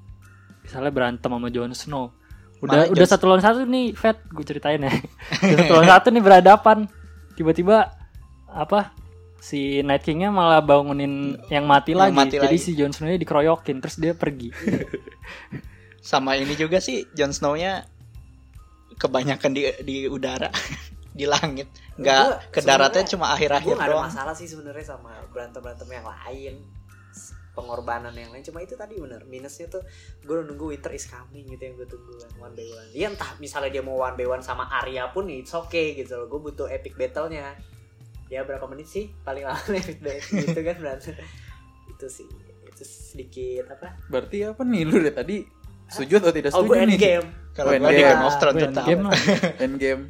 misalnya 0.63 0.91
berantem 0.91 1.27
sama 1.27 1.49
Jon 1.49 1.71
Snow. 1.71 2.15
Udah 2.59 2.87
Malah 2.87 2.89
udah 2.89 3.05
Jon- 3.05 3.13
satu 3.13 3.25
lawan 3.27 3.43
satu 3.43 3.59
nih 3.63 3.93
Fat 3.93 4.17
gue 4.27 4.41
ceritain 4.43 4.81
ya. 4.81 4.89
Udah 5.45 5.59
satu 5.61 5.73
lawan 5.75 5.91
satu 5.91 6.07
nih 6.09 6.23
berhadapan. 6.23 6.79
Tiba-tiba 7.35 7.93
apa 8.49 8.97
si 9.37 9.85
Night 9.85 10.03
King-nya 10.03 10.33
malah 10.33 10.59
bangunin 10.59 11.37
yang 11.47 11.69
mati 11.69 11.93
Yang 11.93 12.01
lagi. 12.01 12.15
mati 12.17 12.35
jadi 12.37 12.49
lagi. 12.49 12.59
si 12.59 12.71
Jon 12.73 12.91
Snow-nya 12.91 13.19
dikeroyokin 13.19 13.77
terus 13.79 13.97
dia 13.97 14.15
pergi. 14.15 14.49
Sama 16.01 16.39
ini 16.39 16.55
juga 16.55 16.79
sih 16.79 17.05
Jon 17.13 17.31
Snow-nya 17.31 17.85
kebanyakan 18.97 19.51
di 19.53 19.63
di 19.85 19.97
udara 20.09 20.49
di 21.19 21.25
langit. 21.25 21.69
Nggak 21.97 22.25
Gua 22.25 22.53
ke 22.53 22.61
daratnya 22.61 23.05
cuma 23.09 23.33
akhir-akhir 23.33 23.75
gak 23.77 23.87
ada 23.89 23.93
doang. 23.97 24.07
masalah 24.09 24.35
sih 24.37 24.49
sebenarnya 24.49 24.97
sama 24.97 25.17
berantem 25.33 25.65
berantem 25.65 25.89
yang 25.89 26.05
lain 26.05 26.55
pengorbanan 27.57 28.13
yang 28.13 28.29
lain. 28.29 28.45
Cuma 28.45 28.61
itu 28.61 28.77
tadi 28.77 29.01
bener 29.01 29.25
minusnya 29.25 29.73
tuh 29.73 29.81
gue 30.21 30.37
nunggu 30.45 30.77
winter 30.77 30.93
is 30.93 31.09
coming 31.09 31.49
gitu 31.49 31.63
yang 31.65 31.75
gue 31.81 31.89
tunggu 31.89 32.13
kan 32.21 32.33
one 32.37 32.53
by 32.53 32.69
one. 32.69 32.89
Ya 32.93 33.09
entah 33.09 33.33
misalnya 33.41 33.73
dia 33.73 33.83
mau 33.83 33.97
one 33.97 34.13
by 34.13 34.29
one 34.29 34.45
sama 34.45 34.69
Arya 34.69 35.09
pun 35.09 35.33
it's 35.33 35.57
okay 35.57 35.97
gitu 35.97 36.21
loh. 36.21 36.27
Gue 36.29 36.53
butuh 36.53 36.69
epic 36.69 37.01
battle-nya. 37.01 37.57
Ya 38.29 38.45
berapa 38.45 38.69
menit 38.69 38.93
sih? 38.93 39.09
Paling 39.25 39.49
lama 39.49 39.73
epic 39.81 40.05
battle 40.05 40.37
gitu 40.45 40.61
kan 40.61 40.77
berarti. 40.77 41.11
Itu 41.89 42.07
sih 42.13 42.29
itu 42.77 42.85
sedikit 42.85 43.73
apa? 43.73 43.97
Berarti 44.13 44.45
apa 44.45 44.61
nih? 44.61 44.85
Lu 44.85 45.01
dari 45.01 45.17
tadi 45.17 45.37
setuju 45.89 46.15
atau 46.19 46.33
tidak 46.33 46.51
oh 46.51 46.55
setuju 46.57 46.69
gue 46.69 46.77
nih? 46.77 46.85
endgame 46.91 47.27
kalau 47.51 47.69
Oh, 47.69 47.73
gua 47.73 47.89
di 47.89 47.95
Endgame. 47.97 48.05
Game 48.07 48.23
of 48.23 48.35
Thrones 48.35 48.53
Gue 48.53 48.63
terutama. 48.63 48.87
game 48.87 49.03
lah 49.03 49.13
Endgame. 49.65 50.03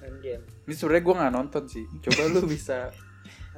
endgame 0.00 0.42
Ini 0.60 0.74
sebenarnya 0.74 1.02
gue 1.02 1.14
nggak 1.16 1.32
nonton 1.32 1.62
sih. 1.64 1.84
Coba 2.02 2.20
lu 2.28 2.40
bisa 2.44 2.78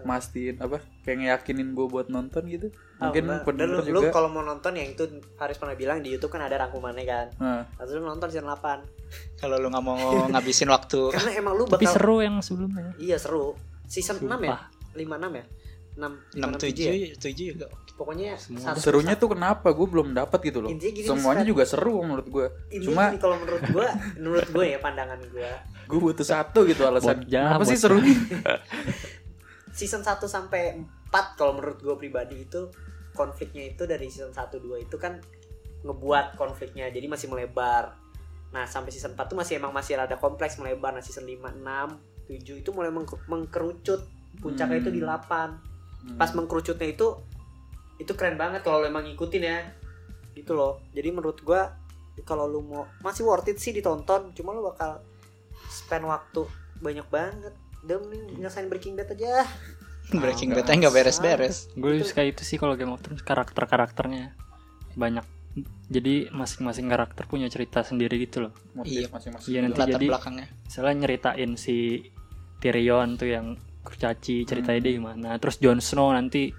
mastiin 0.00 0.56
apa 0.56 0.80
kayak 1.02 1.16
ngeyakinin 1.18 1.68
gue 1.70 1.86
buat 1.86 2.08
nonton 2.08 2.42
gitu. 2.46 2.68
Mungkin 2.96 3.22
Oh. 3.22 3.28
Dan 3.28 3.44
pendengar 3.44 3.68
lu, 3.74 3.80
lu 3.82 4.00
juga. 4.00 4.08
kalau 4.10 4.28
mau 4.28 4.40
nonton 4.40 4.72
yang 4.72 4.88
itu 4.90 5.04
Faris 5.34 5.56
pernah 5.56 5.74
bilang 5.74 6.00
di 6.00 6.08
YouTube 6.10 6.30
kan 6.30 6.40
ada 6.40 6.56
rangkumannya 6.58 7.02
kan 7.02 7.26
Nah, 7.36 7.62
Lalu 7.76 7.90
lu 7.94 8.02
nonton 8.06 8.28
season 8.28 8.44
8 8.46 9.36
kalau 9.36 9.56
lu 9.56 9.68
nggak 9.68 9.82
mau 9.82 9.96
ngabisin 10.26 10.68
waktu 10.68 11.00
Karena 11.10 11.30
emang 11.34 11.54
lu 11.54 11.64
tapi 11.66 11.84
bakal 11.84 11.94
seru 11.94 12.16
yang 12.18 12.36
sebelumnya 12.38 12.92
Iya 12.96 13.16
seru. 13.16 13.56
Season 13.84 14.16
6 14.16 14.24
ya? 14.24 14.28
Sumpah. 14.28 14.60
5 14.92 15.04
6 15.16 15.32
ya? 15.34 15.44
6 16.00 16.08
enam 16.34 16.50
6 16.50 16.62
tujuh 16.62 16.84
ya? 16.86 16.94
tujuh 17.14 17.44
juga 17.52 17.66
Pokoknya 17.92 18.32
Semua. 18.34 18.72
satu- 18.72 18.80
serunya 18.80 19.12
tuh 19.14 19.28
kenapa 19.30 19.68
gue 19.70 19.84
belum 19.84 20.16
dapat 20.16 20.40
gitu 20.42 20.58
loh. 20.58 20.72
Intinya 20.72 20.88
gini, 20.90 21.04
Semuanya 21.06 21.44
juga 21.44 21.62
seru 21.62 22.00
menurut 22.00 22.24
gue. 22.26 22.46
Cuma 22.80 23.12
gini, 23.12 23.20
kalau 23.20 23.36
menurut 23.36 23.60
gua, 23.68 23.86
menurut 24.16 24.48
gue 24.48 24.64
ya 24.66 24.78
pandangan 24.78 25.20
gua, 25.28 25.52
gue 25.90 25.98
butuh 26.00 26.24
satu 26.24 26.64
gitu 26.64 26.80
alasan. 26.82 27.28
Apa 27.28 27.60
sih 27.62 27.76
serunya? 27.76 28.16
season 29.70 30.00
1 30.00 30.16
sampai 30.26 30.80
4 31.06 31.36
kalau 31.36 31.52
menurut 31.54 31.78
gue 31.78 31.96
pribadi 31.98 32.40
itu 32.40 32.72
konfliknya 33.12 33.68
itu 33.68 33.84
dari 33.84 34.08
season 34.08 34.32
1 34.32 34.48
2 34.56 34.80
itu 34.80 34.96
kan 34.96 35.20
ngebuat 35.82 36.36
konfliknya 36.36 36.88
jadi 36.88 37.04
masih 37.04 37.28
melebar. 37.28 37.96
Nah, 38.50 38.64
sampai 38.64 38.90
season 38.90 39.12
4 39.12 39.26
tuh 39.26 39.36
masih 39.36 39.56
emang 39.56 39.70
masih 39.70 39.94
rada 39.94 40.16
kompleks 40.16 40.56
melebar. 40.56 40.90
Nah, 40.90 41.00
season 41.00 41.22
5 41.22 41.52
6 41.52 42.00
7 42.26 42.56
itu 42.56 42.70
mulai 42.70 42.88
mengke- 42.88 43.20
mengkerucut. 43.26 44.08
Puncaknya 44.36 44.78
Hmm. 44.78 44.82
itu 44.82 44.90
di 44.90 45.00
8. 45.00 45.69
Pas 46.16 46.30
mengkerucutnya 46.30 46.88
itu 46.88 47.16
itu 47.96 48.12
keren 48.14 48.34
banget 48.34 48.60
kalau 48.60 48.80
lu 48.80 48.88
emang 48.88 49.04
ngikutin 49.04 49.42
ya. 49.42 49.58
Gitu 50.32 50.52
loh. 50.52 50.80
Jadi 50.90 51.08
menurut 51.10 51.40
gua 51.40 51.76
kalau 52.22 52.44
lu 52.44 52.60
mau 52.60 52.84
masih 53.00 53.24
worth 53.24 53.48
it 53.48 53.56
sih 53.56 53.70
ditonton. 53.70 54.32
Cuma 54.32 54.52
lu 54.52 54.64
bakal 54.64 55.04
spend 55.68 56.04
waktu 56.04 56.44
banyak 56.78 57.06
banget. 57.08 57.52
Udah 57.80 57.96
mending 57.98 58.40
nyelesain 58.40 58.68
Breaking 58.68 58.96
Bad 58.96 59.12
aja. 59.12 59.44
Breaking 60.16 60.50
enggak. 60.50 60.66
Bad 60.66 60.76
nggak 60.80 60.92
beres-beres. 60.92 61.56
gue 61.72 62.02
suka 62.02 62.24
itu 62.24 62.42
sih 62.42 62.56
kalau 62.56 62.74
Game 62.74 62.90
of 62.90 63.00
Thrones 63.00 63.20
karakter 63.20 63.62
karakternya 63.64 64.32
banyak. 64.96 65.22
Jadi 65.86 66.30
masing-masing 66.30 66.86
karakter 66.86 67.26
punya 67.26 67.50
cerita 67.50 67.82
sendiri 67.82 68.16
gitu 68.18 68.48
loh. 68.48 68.52
Motif 68.72 68.90
Iya. 68.96 69.08
masing-masing. 69.10 69.50
Iya, 69.50 69.58
nanti 69.62 69.78
latar 69.78 69.92
jadi- 69.98 70.08
belakangnya. 70.08 70.46
misalnya 70.64 70.94
nyeritain 70.96 71.50
si 71.54 71.76
Tyrion 72.58 73.16
tuh 73.16 73.28
yang 73.28 73.46
kurcaci 73.80 74.44
ceritanya 74.44 74.78
Hmm. 74.80 74.86
dia 74.86 74.92
gimana. 74.96 75.28
Terus 75.40 75.56
Jon 75.58 75.80
Snow 75.80 76.12
nanti 76.12 76.52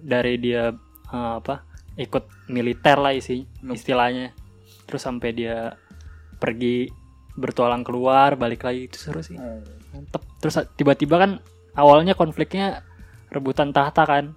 dari 0.00 0.38
dia 0.40 0.70
eh, 1.10 1.32
apa 1.42 1.66
ikut 1.98 2.48
militer 2.48 2.96
lah 2.96 3.12
isi 3.12 3.42
istilahnya. 3.66 4.32
Terus 4.86 5.02
sampai 5.02 5.30
dia 5.34 5.74
pergi 6.40 6.88
bertualang 7.36 7.82
keluar 7.82 8.34
balik 8.34 8.64
lagi. 8.64 8.86
Itu 8.88 8.98
seru 8.98 9.20
sih. 9.20 9.36
Oh. 9.36 9.60
mantep. 9.90 10.22
Terus 10.38 10.54
tiba-tiba 10.78 11.18
kan 11.18 11.30
awalnya 11.74 12.14
konfliknya 12.14 12.86
rebutan 13.28 13.74
tahta 13.74 14.06
kan. 14.06 14.32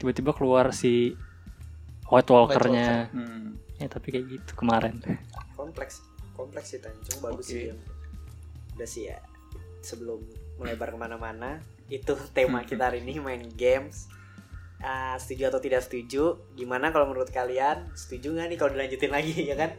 Tiba-tiba 0.00 0.32
keluar 0.32 0.72
si 0.72 1.12
White 2.08 2.30
Walker-nya. 2.32 3.12
Hmm. 3.12 3.56
ya 3.74 3.90
tapi 3.90 4.14
kayak 4.14 4.26
gitu 4.30 4.52
kemarin. 4.54 5.02
Kompleks 5.58 6.00
kompleks 6.38 6.72
sih 6.72 6.78
tanya 6.78 6.94
cuma 7.10 7.30
bagus 7.30 7.46
Oke. 7.46 7.52
sih. 7.52 7.64
Yang 7.68 7.80
udah 8.74 8.88
sih 8.88 9.02
ya. 9.12 9.18
Sebelum 9.84 10.18
melebar 10.56 10.94
ke 10.94 10.98
mana-mana 10.98 11.60
itu 11.94 12.14
tema 12.32 12.62
kita 12.68 12.90
hari 12.90 13.00
ini 13.00 13.18
main 13.18 13.44
games 13.54 14.10
Ah, 14.78 15.16
setuju 15.16 15.48
atau 15.48 15.64
tidak 15.64 15.80
setuju 15.80 16.44
gimana 16.52 16.92
kalau 16.92 17.08
menurut 17.08 17.32
kalian 17.32 17.88
setuju 17.96 18.36
nggak 18.36 18.52
nih 18.52 18.58
kalau 18.60 18.70
dilanjutin 18.76 19.08
lagi 19.08 19.32
ya 19.50 19.56
kan 19.56 19.70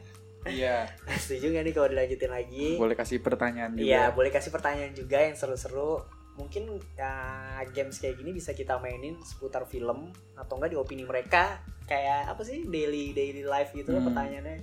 Iya. 0.45 0.89
setuju 1.21 1.53
nggak 1.53 1.61
nih 1.61 1.73
kalau 1.73 1.87
dilanjutin 1.89 2.31
lagi 2.31 2.67
Boleh 2.73 2.93
kasih 2.93 3.21
pertanyaan 3.21 3.77
juga. 3.77 3.85
Iya, 3.85 4.03
boleh 4.13 4.29
kasih 4.29 4.49
pertanyaan 4.49 4.93
juga 4.93 5.21
yang 5.21 5.33
seru-seru. 5.33 6.01
Mungkin 6.35 6.67
uh, 6.97 7.61
games 7.69 7.97
kayak 7.97 8.17
gini 8.17 8.33
bisa 8.33 8.51
kita 8.51 8.77
mainin 8.77 9.21
seputar 9.21 9.65
film 9.65 10.09
atau 10.33 10.53
enggak 10.57 10.73
di 10.73 10.77
opini 10.77 11.05
mereka 11.05 11.61
kayak 11.85 12.25
apa 12.29 12.41
sih 12.41 12.65
daily 12.65 13.13
daily 13.13 13.41
life 13.41 13.73
gitu 13.73 13.93
loh 13.93 14.01
Hmm. 14.01 14.09
pertanyaannya. 14.09 14.57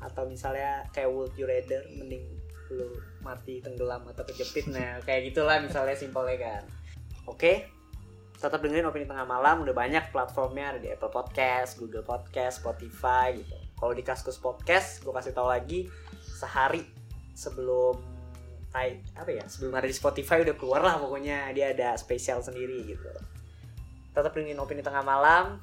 Atau 0.00 0.24
misalnya 0.24 0.88
kayak 0.88 1.08
would 1.08 1.36
you 1.36 1.44
rather 1.44 1.84
mending 1.92 2.24
lu 2.72 2.88
mati 3.20 3.60
tenggelam 3.60 4.08
atau 4.08 4.24
kejepit 4.24 4.72
nah 4.72 4.96
kayak 5.04 5.28
gitulah 5.28 5.60
misalnya 5.60 5.92
simpelnya 5.92 6.36
kan. 6.40 6.62
Oke. 7.28 7.68
Tetap 8.38 8.58
dengerin 8.58 8.90
opini 8.90 9.06
tengah 9.06 9.22
malam 9.22 9.62
udah 9.62 9.70
banyak 9.70 10.10
platformnya 10.10 10.74
ada 10.74 10.80
di 10.82 10.90
Apple 10.90 11.14
Podcast, 11.14 11.78
Google 11.78 12.02
Podcast, 12.02 12.58
Spotify 12.58 13.38
gitu. 13.38 13.54
Kalau 13.78 13.94
di 13.94 14.02
Kaskus 14.02 14.38
Podcast 14.38 15.02
gue 15.02 15.14
kasih 15.14 15.30
tahu 15.30 15.46
lagi 15.46 15.86
sehari 16.18 16.82
sebelum 17.38 18.12
apa 18.72 19.28
ya 19.28 19.44
sebelum 19.44 19.76
ada 19.76 19.84
di 19.84 19.92
Spotify 19.92 20.40
udah 20.40 20.56
keluar 20.56 20.80
lah 20.80 20.96
pokoknya 20.96 21.52
dia 21.52 21.76
ada 21.76 21.92
spesial 22.00 22.40
sendiri 22.40 22.80
gitu 22.88 23.04
tetap 24.16 24.32
dengerin 24.32 24.56
opini 24.60 24.80
tengah 24.80 25.04
malam 25.04 25.60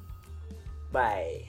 bye 0.94 1.42